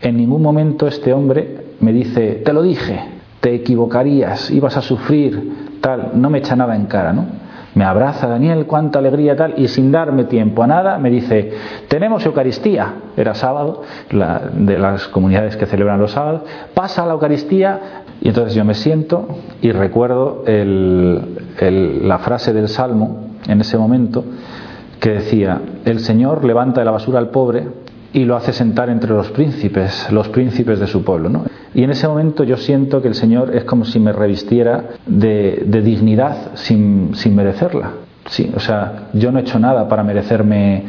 en 0.00 0.16
ningún 0.16 0.42
momento 0.42 0.86
este 0.86 1.12
hombre 1.12 1.58
me 1.80 1.92
dice, 1.92 2.42
te 2.44 2.52
lo 2.52 2.62
dije, 2.62 3.00
te 3.40 3.54
equivocarías, 3.54 4.50
ibas 4.50 4.76
a 4.76 4.82
sufrir, 4.82 5.78
tal, 5.80 6.12
no 6.14 6.30
me 6.30 6.38
echa 6.38 6.56
nada 6.56 6.74
en 6.76 6.86
cara, 6.86 7.12
¿no? 7.12 7.26
Me 7.74 7.84
abraza 7.84 8.26
Daniel, 8.26 8.66
cuánta 8.66 8.98
alegría 8.98 9.36
tal, 9.36 9.54
y 9.56 9.68
sin 9.68 9.92
darme 9.92 10.24
tiempo 10.24 10.64
a 10.64 10.66
nada 10.66 10.98
me 10.98 11.10
dice, 11.10 11.52
tenemos 11.86 12.26
Eucaristía, 12.26 12.94
era 13.16 13.34
sábado, 13.34 13.82
la, 14.10 14.50
de 14.52 14.78
las 14.78 15.06
comunidades 15.08 15.56
que 15.56 15.66
celebran 15.66 16.00
los 16.00 16.12
sábados, 16.12 16.42
pasa 16.74 17.04
a 17.04 17.06
la 17.06 17.12
Eucaristía, 17.12 18.02
y 18.20 18.28
entonces 18.28 18.54
yo 18.54 18.64
me 18.64 18.74
siento 18.74 19.28
y 19.62 19.72
recuerdo 19.72 20.44
el, 20.46 22.06
la 22.06 22.18
frase 22.18 22.52
del 22.52 22.68
Salmo 22.68 23.28
en 23.46 23.60
ese 23.60 23.78
momento 23.78 24.24
que 25.00 25.10
decía, 25.10 25.60
el 25.84 26.00
Señor 26.00 26.44
levanta 26.44 26.80
de 26.80 26.84
la 26.84 26.90
basura 26.90 27.18
al 27.18 27.30
pobre 27.30 27.68
y 28.12 28.24
lo 28.24 28.36
hace 28.36 28.52
sentar 28.52 28.88
entre 28.90 29.10
los 29.10 29.30
príncipes, 29.30 30.10
los 30.10 30.28
príncipes 30.28 30.80
de 30.80 30.86
su 30.86 31.04
pueblo. 31.04 31.28
¿no? 31.28 31.44
Y 31.74 31.84
en 31.84 31.90
ese 31.90 32.08
momento 32.08 32.42
yo 32.42 32.56
siento 32.56 33.00
que 33.00 33.08
el 33.08 33.14
Señor 33.14 33.54
es 33.54 33.64
como 33.64 33.84
si 33.84 34.00
me 34.00 34.12
revistiera 34.12 34.84
de, 35.06 35.62
de 35.66 35.82
dignidad 35.82 36.52
sin, 36.54 37.14
sin 37.14 37.36
merecerla. 37.36 37.92
Sí, 38.28 38.50
o 38.54 38.60
sea, 38.60 39.08
yo 39.14 39.32
no 39.32 39.38
he 39.38 39.42
hecho 39.42 39.58
nada 39.58 39.88
para 39.88 40.02
merecerme 40.02 40.84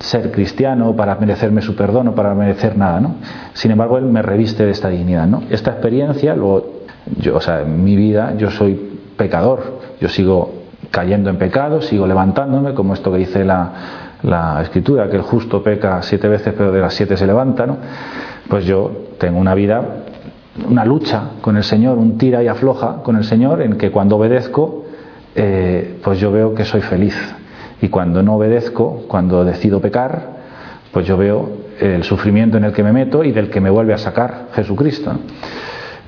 ser 0.00 0.30
cristiano, 0.30 0.94
para 0.94 1.14
merecerme 1.16 1.62
su 1.62 1.74
perdón 1.74 2.08
o 2.08 2.14
para 2.14 2.34
merecer 2.34 2.76
nada, 2.76 3.00
¿no? 3.00 3.16
Sin 3.54 3.70
embargo, 3.70 3.98
él 3.98 4.04
me 4.04 4.22
reviste 4.22 4.64
de 4.64 4.70
esta 4.70 4.88
dignidad, 4.88 5.26
¿no? 5.26 5.42
Esta 5.50 5.72
experiencia, 5.72 6.34
luego 6.34 6.82
yo, 7.18 7.36
o 7.36 7.40
sea, 7.40 7.62
en 7.62 7.82
mi 7.82 7.96
vida 7.96 8.34
yo 8.36 8.50
soy 8.50 9.00
pecador, 9.16 9.80
yo 10.00 10.08
sigo 10.08 10.52
cayendo 10.90 11.30
en 11.30 11.36
pecado, 11.36 11.82
sigo 11.82 12.06
levantándome, 12.06 12.74
como 12.74 12.94
esto 12.94 13.10
que 13.12 13.18
dice 13.18 13.44
la, 13.44 13.72
la 14.22 14.62
escritura, 14.62 15.08
que 15.08 15.16
el 15.16 15.22
justo 15.22 15.62
peca 15.62 16.00
siete 16.02 16.28
veces, 16.28 16.54
pero 16.56 16.72
de 16.72 16.80
las 16.80 16.94
siete 16.94 17.16
se 17.16 17.26
levanta, 17.26 17.66
¿no? 17.66 17.76
Pues 18.48 18.64
yo 18.64 18.90
tengo 19.18 19.38
una 19.38 19.54
vida, 19.54 19.82
una 20.68 20.84
lucha 20.84 21.22
con 21.40 21.56
el 21.56 21.64
Señor, 21.64 21.98
un 21.98 22.16
tira 22.18 22.42
y 22.42 22.48
afloja 22.48 23.02
con 23.02 23.16
el 23.16 23.24
Señor, 23.24 23.62
en 23.62 23.76
que 23.76 23.90
cuando 23.90 24.16
obedezco, 24.16 24.84
eh, 25.34 25.98
pues 26.02 26.18
yo 26.18 26.32
veo 26.32 26.54
que 26.54 26.64
soy 26.64 26.80
feliz. 26.80 27.14
Y 27.80 27.88
cuando 27.88 28.22
no 28.22 28.36
obedezco, 28.36 29.04
cuando 29.08 29.44
decido 29.44 29.80
pecar, 29.80 30.38
pues 30.92 31.06
yo 31.06 31.16
veo 31.16 31.50
el 31.80 32.02
sufrimiento 32.02 32.56
en 32.56 32.64
el 32.64 32.72
que 32.72 32.82
me 32.82 32.92
meto 32.92 33.22
y 33.22 33.32
del 33.32 33.50
que 33.50 33.60
me 33.60 33.70
vuelve 33.70 33.94
a 33.94 33.98
sacar 33.98 34.48
Jesucristo. 34.52 35.12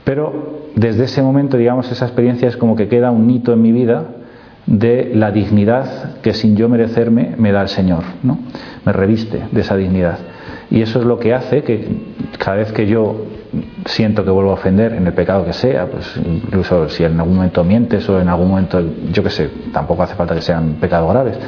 Pero 0.04 0.70
desde 0.74 1.04
ese 1.04 1.22
momento, 1.22 1.56
digamos, 1.56 1.90
esa 1.92 2.06
experiencia 2.06 2.48
es 2.48 2.56
como 2.56 2.74
que 2.74 2.88
queda 2.88 3.10
un 3.10 3.28
hito 3.30 3.52
en 3.52 3.62
mi 3.62 3.72
vida 3.72 4.04
de 4.66 5.12
la 5.14 5.30
dignidad 5.30 6.20
que 6.22 6.32
sin 6.32 6.56
yo 6.56 6.68
merecerme 6.68 7.34
me 7.36 7.52
da 7.52 7.62
el 7.62 7.68
Señor, 7.68 8.04
¿no? 8.22 8.38
Me 8.84 8.92
reviste 8.92 9.42
de 9.50 9.60
esa 9.60 9.76
dignidad. 9.76 10.18
Y 10.70 10.82
eso 10.82 11.00
es 11.00 11.04
lo 11.04 11.18
que 11.18 11.34
hace 11.34 11.62
que 11.62 11.88
cada 12.38 12.58
vez 12.58 12.72
que 12.72 12.86
yo 12.86 13.26
siento 13.84 14.24
que 14.24 14.30
vuelvo 14.30 14.50
a 14.50 14.54
ofender 14.54 14.92
en 14.92 15.06
el 15.06 15.12
pecado 15.12 15.44
que 15.44 15.52
sea, 15.52 15.86
pues 15.86 16.16
incluso 16.16 16.88
si 16.88 17.04
en 17.04 17.18
algún 17.18 17.36
momento 17.36 17.64
mientes 17.64 18.08
o 18.08 18.20
en 18.20 18.28
algún 18.28 18.48
momento, 18.48 18.80
yo 19.12 19.22
qué 19.22 19.30
sé, 19.30 19.50
tampoco 19.72 20.02
hace 20.02 20.14
falta 20.14 20.34
que 20.34 20.42
sean 20.42 20.74
pecados 20.80 21.10
graves, 21.10 21.38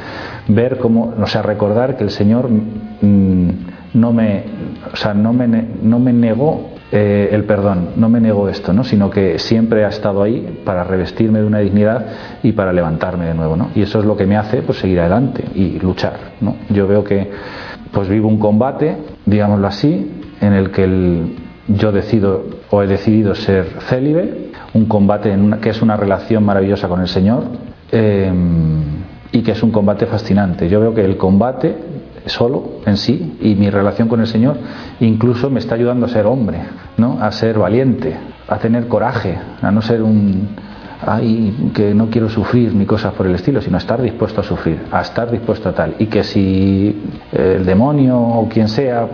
ver 0.47 0.77
cómo, 0.77 1.13
o 1.17 1.27
sea, 1.27 1.41
recordar 1.41 1.95
que 1.95 2.03
el 2.03 2.09
Señor 2.09 2.49
mm, 2.49 3.49
no 3.93 4.11
me, 4.11 4.43
o 4.91 4.95
sea, 4.97 5.13
no 5.13 5.31
me, 5.31 5.47
no 5.47 5.99
me 5.99 6.11
negó 6.11 6.73
eh, 6.95 7.29
el 7.31 7.45
perdón, 7.45 7.89
no 7.95 8.07
me 8.07 8.19
negó 8.19 8.47
esto, 8.49 8.71
¿no? 8.71 8.83
sino 8.83 9.09
que 9.09 9.39
siempre 9.39 9.83
ha 9.83 9.87
estado 9.87 10.21
ahí 10.21 10.61
para 10.63 10.83
revestirme 10.83 11.39
de 11.39 11.45
una 11.45 11.57
dignidad 11.57 12.05
y 12.43 12.51
para 12.51 12.71
levantarme 12.71 13.25
de 13.25 13.33
nuevo. 13.33 13.55
¿no? 13.55 13.69
Y 13.73 13.81
eso 13.81 13.99
es 13.99 14.05
lo 14.05 14.15
que 14.15 14.27
me 14.27 14.37
hace 14.37 14.61
pues, 14.61 14.77
seguir 14.77 14.99
adelante 14.99 15.43
y 15.55 15.79
luchar. 15.79 16.13
¿no? 16.39 16.55
Yo 16.69 16.87
veo 16.87 17.03
que 17.03 17.31
pues 17.93 18.09
vivo 18.09 18.27
un 18.27 18.39
combate, 18.39 18.97
digámoslo 19.25 19.67
así, 19.67 20.11
en 20.41 20.53
el 20.53 20.71
que 20.71 20.83
el, 20.83 21.35
yo 21.67 21.91
decido 21.91 22.43
o 22.69 22.81
he 22.81 22.87
decidido 22.87 23.35
ser 23.35 23.67
célibe, 23.87 24.49
un 24.73 24.85
combate 24.85 25.31
en 25.31 25.41
una, 25.41 25.59
que 25.59 25.69
es 25.69 25.81
una 25.81 25.95
relación 25.95 26.43
maravillosa 26.43 26.87
con 26.87 26.99
el 26.99 27.07
Señor 27.07 27.43
eh, 27.91 28.31
y 29.31 29.41
que 29.41 29.51
es 29.51 29.63
un 29.63 29.71
combate 29.71 30.07
fascinante. 30.07 30.67
Yo 30.67 30.79
veo 30.79 30.93
que 30.93 31.05
el 31.05 31.17
combate 31.17 31.75
solo 32.25 32.79
en 32.85 32.97
sí 32.97 33.37
y 33.41 33.55
mi 33.55 33.69
relación 33.69 34.07
con 34.07 34.21
el 34.21 34.27
Señor 34.27 34.57
incluso 34.99 35.49
me 35.49 35.59
está 35.59 35.75
ayudando 35.75 36.05
a 36.05 36.09
ser 36.09 36.25
hombre, 36.25 36.59
¿no? 36.97 37.19
a 37.21 37.31
ser 37.31 37.59
valiente, 37.59 38.15
a 38.47 38.57
tener 38.57 38.87
coraje, 38.87 39.37
a 39.61 39.71
no 39.71 39.81
ser 39.81 40.01
un 40.01 40.49
ay, 41.07 41.71
que 41.73 41.93
no 41.93 42.09
quiero 42.09 42.29
sufrir 42.29 42.73
ni 42.73 42.85
cosas 42.85 43.13
por 43.13 43.25
el 43.27 43.35
estilo, 43.35 43.61
sino 43.61 43.77
estar 43.77 44.01
dispuesto 44.01 44.41
a 44.41 44.43
sufrir, 44.43 44.79
a 44.91 45.01
estar 45.01 45.29
dispuesto 45.29 45.69
a 45.69 45.73
tal. 45.73 45.95
Y 45.99 46.07
que 46.07 46.23
si 46.23 47.01
el 47.31 47.65
demonio 47.65 48.19
o 48.19 48.47
quien 48.49 48.67
sea, 48.67 49.07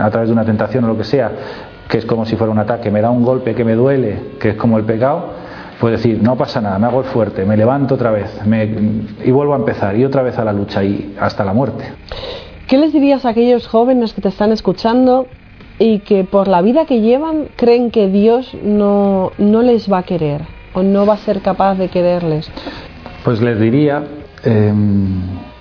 a 0.00 0.10
través 0.10 0.28
de 0.28 0.32
una 0.32 0.44
tentación 0.44 0.84
o 0.84 0.88
lo 0.88 0.96
que 0.96 1.04
sea, 1.04 1.30
que 1.88 1.98
es 1.98 2.06
como 2.06 2.24
si 2.24 2.36
fuera 2.36 2.52
un 2.52 2.58
ataque, 2.58 2.90
me 2.90 3.00
da 3.00 3.10
un 3.10 3.24
golpe 3.24 3.54
que 3.54 3.64
me 3.64 3.74
duele, 3.74 4.18
que 4.40 4.50
es 4.50 4.56
como 4.56 4.78
el 4.78 4.84
pecado, 4.84 5.32
pues 5.80 5.92
decir, 5.92 6.22
no 6.22 6.36
pasa 6.36 6.60
nada, 6.60 6.78
me 6.78 6.86
hago 6.86 7.00
el 7.00 7.06
fuerte, 7.06 7.44
me 7.44 7.56
levanto 7.56 7.96
otra 7.96 8.10
vez 8.10 8.44
me, 8.46 8.64
y 9.24 9.30
vuelvo 9.30 9.54
a 9.54 9.56
empezar 9.56 9.96
y 9.96 10.04
otra 10.04 10.22
vez 10.22 10.38
a 10.38 10.44
la 10.44 10.52
lucha 10.52 10.82
y 10.82 11.14
hasta 11.20 11.44
la 11.44 11.52
muerte. 11.52 11.84
¿Qué 12.66 12.78
les 12.78 12.92
dirías 12.92 13.24
a 13.24 13.30
aquellos 13.30 13.66
jóvenes 13.66 14.14
que 14.14 14.22
te 14.22 14.28
están 14.28 14.52
escuchando 14.52 15.26
y 15.78 15.98
que 16.00 16.24
por 16.24 16.48
la 16.48 16.62
vida 16.62 16.86
que 16.86 17.00
llevan 17.00 17.48
creen 17.56 17.90
que 17.90 18.08
Dios 18.08 18.56
no, 18.62 19.32
no 19.38 19.62
les 19.62 19.90
va 19.92 19.98
a 19.98 20.02
querer 20.04 20.42
o 20.74 20.82
no 20.82 21.06
va 21.06 21.14
a 21.14 21.18
ser 21.18 21.40
capaz 21.40 21.76
de 21.76 21.88
quererles? 21.88 22.50
Pues 23.24 23.40
les 23.40 23.58
diría, 23.58 24.04
eh, 24.44 24.72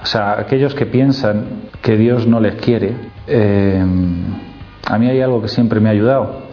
o 0.01 0.05
sea, 0.05 0.39
aquellos 0.39 0.75
que 0.75 0.85
piensan 0.85 1.45
que 1.81 1.95
Dios 1.95 2.27
no 2.27 2.39
les 2.39 2.55
quiere, 2.55 2.93
eh, 3.27 3.83
a 4.85 4.97
mí 4.97 5.07
hay 5.07 5.21
algo 5.21 5.41
que 5.41 5.47
siempre 5.47 5.79
me 5.79 5.89
ha 5.89 5.91
ayudado. 5.93 6.43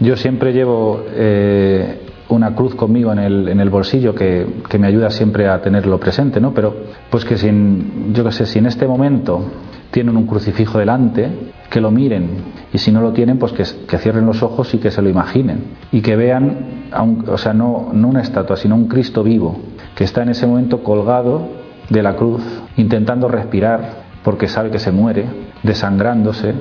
Yo 0.00 0.16
siempre 0.16 0.52
llevo 0.52 1.04
eh, 1.14 2.00
una 2.28 2.54
cruz 2.54 2.74
conmigo 2.74 3.12
en 3.12 3.18
el, 3.18 3.48
en 3.48 3.60
el 3.60 3.70
bolsillo 3.70 4.14
que, 4.14 4.46
que, 4.68 4.78
me 4.78 4.88
ayuda 4.88 5.10
siempre 5.10 5.48
a 5.48 5.60
tenerlo 5.60 5.98
presente, 5.98 6.40
¿no? 6.40 6.52
Pero, 6.52 6.74
pues 7.08 7.24
que 7.24 7.36
sin, 7.38 8.12
yo 8.12 8.24
qué 8.24 8.32
sé, 8.32 8.46
si 8.46 8.58
en 8.58 8.66
este 8.66 8.86
momento 8.86 9.44
tienen 9.92 10.16
un 10.16 10.26
crucifijo 10.26 10.78
delante, 10.78 11.30
que 11.70 11.80
lo 11.80 11.90
miren. 11.90 12.28
Y 12.72 12.78
si 12.78 12.90
no 12.90 13.00
lo 13.00 13.12
tienen, 13.12 13.38
pues 13.38 13.52
que, 13.52 13.98
cierren 13.98 14.26
los 14.26 14.42
ojos 14.42 14.74
y 14.74 14.78
que 14.78 14.90
se 14.90 15.02
lo 15.02 15.08
imaginen. 15.08 15.76
Y 15.92 16.00
que 16.00 16.16
vean, 16.16 16.88
un, 17.00 17.24
o 17.28 17.38
sea, 17.38 17.52
no, 17.52 17.90
una 17.92 18.22
estatua, 18.22 18.56
sino 18.56 18.74
un 18.74 18.88
Cristo 18.88 19.22
vivo, 19.22 19.60
que 19.94 20.04
está 20.04 20.22
en 20.22 20.30
ese 20.30 20.46
momento 20.46 20.82
colgado 20.82 21.46
de 21.90 22.02
la 22.02 22.16
cruz, 22.16 22.42
intentando 22.76 23.28
respirar, 23.28 24.02
porque 24.24 24.48
sabe 24.48 24.70
que 24.70 24.78
se 24.78 24.92
muere, 24.92 25.26
desangrándose, 25.62 26.54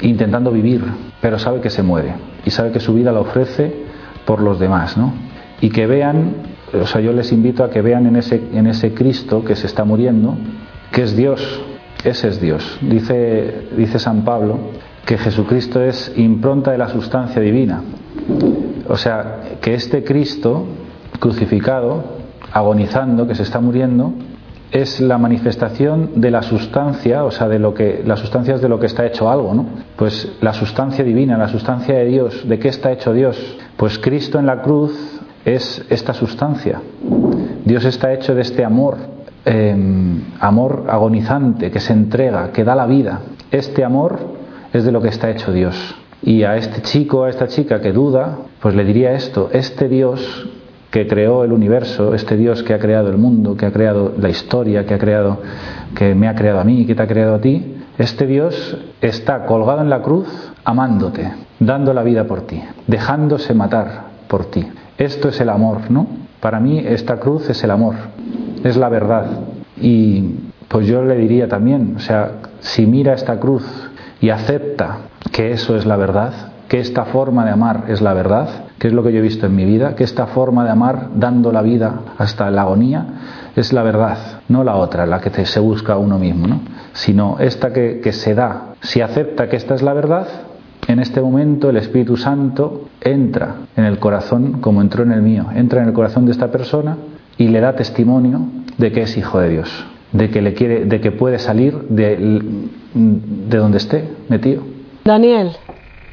intentando 0.00 0.52
vivir, 0.52 0.84
pero 1.20 1.38
sabe 1.38 1.60
que 1.60 1.70
se 1.70 1.82
muere 1.82 2.14
y 2.44 2.50
sabe 2.50 2.70
que 2.70 2.78
su 2.78 2.94
vida 2.94 3.10
la 3.10 3.20
ofrece 3.20 3.74
por 4.24 4.40
los 4.40 4.60
demás, 4.60 4.96
¿no? 4.96 5.12
Y 5.60 5.70
que 5.70 5.86
vean, 5.86 6.34
o 6.80 6.86
sea, 6.86 7.00
yo 7.00 7.12
les 7.12 7.32
invito 7.32 7.64
a 7.64 7.70
que 7.70 7.82
vean 7.82 8.06
en 8.06 8.66
ese 8.66 8.94
Cristo 8.94 9.44
que 9.44 9.56
se 9.56 9.66
está 9.66 9.84
muriendo, 9.84 10.36
que 10.92 11.02
es 11.02 11.16
Dios, 11.16 11.62
ese 12.04 12.28
es 12.28 12.40
Dios. 12.40 12.78
Dice, 12.82 13.68
dice 13.76 13.98
San 13.98 14.24
Pablo 14.24 14.58
que 15.04 15.16
Jesucristo 15.16 15.82
es 15.82 16.12
impronta 16.16 16.70
de 16.70 16.78
la 16.78 16.88
sustancia 16.88 17.40
divina. 17.40 17.82
O 18.88 18.96
sea, 18.96 19.40
que 19.60 19.74
este 19.74 20.04
Cristo 20.04 20.66
crucificado, 21.18 22.04
agonizando, 22.52 23.26
que 23.26 23.34
se 23.34 23.42
está 23.42 23.60
muriendo, 23.60 24.12
es 24.70 25.00
la 25.00 25.16
manifestación 25.16 26.20
de 26.20 26.30
la 26.30 26.42
sustancia, 26.42 27.24
o 27.24 27.30
sea, 27.30 27.48
de 27.48 27.58
lo 27.58 27.72
que 27.72 28.02
la 28.04 28.16
sustancia 28.16 28.54
es 28.54 28.60
de 28.60 28.68
lo 28.68 28.78
que 28.78 28.86
está 28.86 29.06
hecho 29.06 29.30
algo, 29.30 29.54
¿no? 29.54 29.66
Pues 29.96 30.30
la 30.42 30.52
sustancia 30.52 31.02
divina, 31.02 31.38
la 31.38 31.48
sustancia 31.48 31.96
de 31.96 32.04
Dios, 32.04 32.46
¿de 32.46 32.58
qué 32.58 32.68
está 32.68 32.92
hecho 32.92 33.14
Dios? 33.14 33.38
Pues 33.76 33.98
Cristo 33.98 34.38
en 34.38 34.46
la 34.46 34.60
cruz 34.60 34.92
es 35.44 35.84
esta 35.88 36.12
sustancia. 36.12 36.82
Dios 37.64 37.84
está 37.86 38.12
hecho 38.12 38.34
de 38.34 38.42
este 38.42 38.64
amor, 38.64 38.98
eh, 39.44 39.74
amor 40.40 40.86
agonizante 40.88 41.70
que 41.70 41.80
se 41.80 41.92
entrega, 41.92 42.52
que 42.52 42.64
da 42.64 42.74
la 42.74 42.86
vida. 42.86 43.20
Este 43.50 43.84
amor 43.84 44.18
es 44.72 44.84
de 44.84 44.92
lo 44.92 45.00
que 45.00 45.08
está 45.08 45.30
hecho 45.30 45.52
Dios. 45.52 45.96
Y 46.22 46.42
a 46.42 46.56
este 46.56 46.82
chico, 46.82 47.24
a 47.24 47.30
esta 47.30 47.46
chica 47.46 47.80
que 47.80 47.92
duda, 47.92 48.38
pues 48.60 48.74
le 48.74 48.84
diría 48.84 49.12
esto, 49.12 49.50
este 49.52 49.88
Dios 49.88 50.48
que 50.90 51.06
creó 51.06 51.44
el 51.44 51.52
universo, 51.52 52.14
este 52.14 52.36
Dios 52.36 52.62
que 52.62 52.74
ha 52.74 52.78
creado 52.78 53.10
el 53.10 53.18
mundo, 53.18 53.56
que 53.56 53.66
ha 53.66 53.72
creado 53.72 54.14
la 54.18 54.28
historia, 54.28 54.86
que 54.86 54.94
ha 54.94 54.98
creado, 54.98 55.38
que 55.94 56.14
me 56.14 56.28
ha 56.28 56.34
creado 56.34 56.60
a 56.60 56.64
mí, 56.64 56.86
que 56.86 56.94
te 56.94 57.02
ha 57.02 57.06
creado 57.06 57.34
a 57.34 57.40
ti, 57.40 57.76
este 57.98 58.26
Dios 58.26 58.76
está 59.00 59.44
colgado 59.44 59.82
en 59.82 59.90
la 59.90 60.02
cruz 60.02 60.28
amándote, 60.64 61.30
dando 61.60 61.92
la 61.92 62.02
vida 62.02 62.24
por 62.24 62.42
ti, 62.42 62.62
dejándose 62.86 63.54
matar 63.54 64.04
por 64.28 64.46
ti. 64.46 64.66
Esto 64.96 65.28
es 65.28 65.40
el 65.40 65.50
amor, 65.50 65.90
¿no? 65.90 66.06
Para 66.40 66.60
mí 66.60 66.78
esta 66.78 67.18
cruz 67.18 67.50
es 67.50 67.62
el 67.64 67.70
amor, 67.70 67.94
es 68.64 68.76
la 68.76 68.88
verdad. 68.88 69.26
Y 69.80 70.34
pues 70.68 70.86
yo 70.86 71.02
le 71.02 71.16
diría 71.16 71.48
también, 71.48 71.94
o 71.96 72.00
sea, 72.00 72.32
si 72.60 72.86
mira 72.86 73.14
esta 73.14 73.38
cruz 73.38 73.64
y 74.20 74.30
acepta 74.30 74.98
que 75.32 75.52
eso 75.52 75.76
es 75.76 75.86
la 75.86 75.96
verdad, 75.96 76.32
que 76.68 76.80
esta 76.80 77.06
forma 77.06 77.44
de 77.44 77.50
amar 77.50 77.84
es 77.88 78.02
la 78.02 78.12
verdad, 78.12 78.48
que 78.78 78.88
es 78.88 78.92
lo 78.92 79.02
que 79.02 79.12
yo 79.12 79.18
he 79.18 79.22
visto 79.22 79.46
en 79.46 79.56
mi 79.56 79.64
vida, 79.64 79.94
que 79.94 80.04
esta 80.04 80.26
forma 80.26 80.64
de 80.64 80.70
amar 80.70 81.08
dando 81.14 81.50
la 81.50 81.62
vida 81.62 82.00
hasta 82.18 82.50
la 82.50 82.62
agonía 82.62 83.06
es 83.56 83.72
la 83.72 83.82
verdad, 83.82 84.18
no 84.48 84.62
la 84.62 84.76
otra, 84.76 85.06
la 85.06 85.20
que 85.20 85.44
se 85.46 85.60
busca 85.60 85.96
uno 85.96 86.18
mismo, 86.18 86.46
¿no? 86.46 86.60
sino 86.92 87.36
esta 87.40 87.72
que, 87.72 88.00
que 88.00 88.12
se 88.12 88.34
da. 88.34 88.74
Si 88.80 89.00
acepta 89.00 89.48
que 89.48 89.56
esta 89.56 89.74
es 89.74 89.82
la 89.82 89.94
verdad, 89.94 90.26
en 90.86 91.00
este 91.00 91.20
momento 91.20 91.70
el 91.70 91.76
Espíritu 91.76 92.16
Santo 92.16 92.88
entra 93.00 93.54
en 93.76 93.84
el 93.84 93.98
corazón 93.98 94.60
como 94.60 94.82
entró 94.82 95.02
en 95.02 95.12
el 95.12 95.22
mío, 95.22 95.46
entra 95.54 95.82
en 95.82 95.88
el 95.88 95.94
corazón 95.94 96.26
de 96.26 96.32
esta 96.32 96.50
persona 96.50 96.96
y 97.38 97.48
le 97.48 97.60
da 97.60 97.74
testimonio 97.74 98.42
de 98.76 98.92
que 98.92 99.02
es 99.02 99.16
hijo 99.16 99.38
de 99.38 99.48
Dios, 99.48 99.86
de 100.12 100.30
que 100.30 100.42
le 100.42 100.54
quiere, 100.54 100.84
de 100.84 101.00
que 101.00 101.12
puede 101.12 101.38
salir 101.38 101.74
de, 101.88 102.42
de 102.94 103.56
donde 103.56 103.78
esté 103.78 104.08
metido. 104.28 104.62
Daniel, 105.04 105.52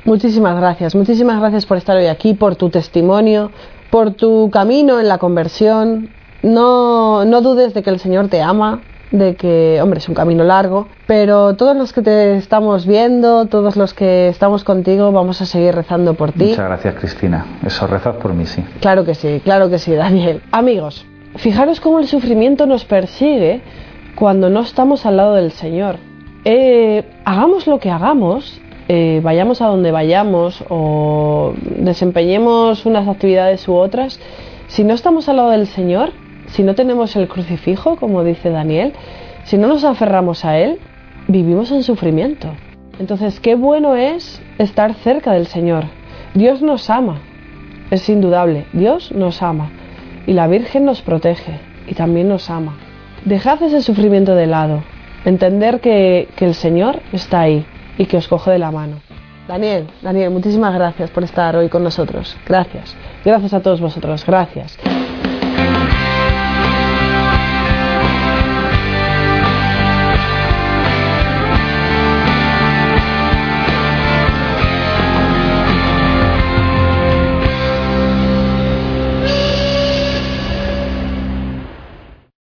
muchísimas 0.05 0.55
gracias, 0.57 0.95
muchísimas 0.95 1.39
gracias 1.39 1.65
por 1.65 1.77
estar 1.77 1.97
hoy 1.97 2.05
aquí, 2.05 2.33
por 2.33 2.55
tu 2.55 2.69
testimonio, 2.69 3.51
por 3.89 4.11
tu 4.11 4.49
camino 4.51 4.99
en 4.99 5.07
la 5.07 5.17
conversión. 5.17 6.09
No, 6.43 7.25
no 7.25 7.41
dudes 7.41 7.73
de 7.73 7.81
que 7.81 7.89
el 7.89 7.99
Señor 7.99 8.27
te 8.27 8.41
ama, 8.41 8.83
de 9.11 9.35
que, 9.35 9.79
hombre, 9.81 9.99
es 9.99 10.07
un 10.09 10.15
camino 10.15 10.43
largo, 10.43 10.89
pero 11.07 11.55
todos 11.55 11.75
los 11.75 11.91
que 11.93 12.01
te 12.01 12.37
estamos 12.37 12.85
viendo, 12.85 13.47
todos 13.47 13.75
los 13.75 13.93
que 13.93 14.27
estamos 14.27 14.63
contigo, 14.63 15.11
vamos 15.11 15.41
a 15.41 15.45
seguir 15.45 15.73
rezando 15.73 16.13
por 16.13 16.31
ti. 16.33 16.49
Muchas 16.49 16.65
gracias, 16.65 16.95
Cristina. 16.95 17.45
Eso 17.65 17.87
rezas 17.87 18.17
por 18.17 18.33
mí, 18.33 18.45
sí. 18.45 18.63
Claro 18.79 19.05
que 19.05 19.15
sí, 19.15 19.41
claro 19.43 19.69
que 19.69 19.79
sí, 19.79 19.93
Daniel. 19.93 20.41
Amigos, 20.51 21.05
fijaros 21.37 21.79
cómo 21.79 21.99
el 21.99 22.07
sufrimiento 22.07 22.65
nos 22.65 22.85
persigue 22.85 23.61
cuando 24.15 24.49
no 24.49 24.61
estamos 24.61 25.05
al 25.05 25.17
lado 25.17 25.35
del 25.35 25.51
Señor. 25.51 25.97
Eh, 26.45 27.03
hagamos 27.25 27.67
lo 27.67 27.79
que 27.79 27.89
hagamos, 27.89 28.61
eh, 28.87 29.19
vayamos 29.23 29.61
a 29.61 29.67
donde 29.67 29.91
vayamos 29.91 30.63
o 30.69 31.53
desempeñemos 31.79 32.85
unas 32.85 33.07
actividades 33.07 33.67
u 33.67 33.73
otras, 33.73 34.19
si 34.67 34.83
no 34.83 34.93
estamos 34.93 35.27
al 35.27 35.37
lado 35.37 35.49
del 35.49 35.67
Señor, 35.67 36.11
si 36.47 36.63
no 36.63 36.75
tenemos 36.75 37.15
el 37.15 37.27
crucifijo, 37.27 37.97
como 37.97 38.23
dice 38.23 38.49
Daniel, 38.49 38.93
si 39.43 39.57
no 39.57 39.67
nos 39.67 39.83
aferramos 39.83 40.45
a 40.45 40.57
Él, 40.57 40.79
vivimos 41.27 41.71
en 41.71 41.83
sufrimiento. 41.83 42.49
Entonces, 42.99 43.39
qué 43.39 43.55
bueno 43.55 43.95
es 43.95 44.41
estar 44.57 44.93
cerca 44.93 45.33
del 45.33 45.47
Señor. 45.47 45.85
Dios 46.33 46.61
nos 46.61 46.89
ama, 46.89 47.19
es 47.91 48.07
indudable, 48.07 48.65
Dios 48.73 49.11
nos 49.11 49.41
ama 49.41 49.71
y 50.27 50.33
la 50.33 50.47
Virgen 50.47 50.85
nos 50.85 51.01
protege 51.01 51.59
y 51.87 51.93
también 51.93 52.29
nos 52.29 52.49
ama. 52.49 52.77
Dejad 53.25 53.61
ese 53.63 53.81
sufrimiento 53.81 54.35
de 54.35 54.47
lado, 54.47 54.83
entender 55.25 55.79
que, 55.81 56.27
que 56.35 56.45
el 56.45 56.53
Señor 56.53 57.01
está 57.11 57.41
ahí 57.41 57.65
y 57.97 58.05
que 58.05 58.17
os 58.17 58.27
coge 58.27 58.51
de 58.51 58.59
la 58.59 58.71
mano. 58.71 58.97
Daniel, 59.47 59.87
Daniel, 60.01 60.31
muchísimas 60.31 60.73
gracias 60.73 61.09
por 61.11 61.23
estar 61.23 61.55
hoy 61.55 61.69
con 61.69 61.83
nosotros. 61.83 62.35
Gracias. 62.47 62.95
Gracias 63.23 63.53
a 63.53 63.61
todos 63.61 63.79
vosotros. 63.79 64.25
Gracias. 64.25 64.77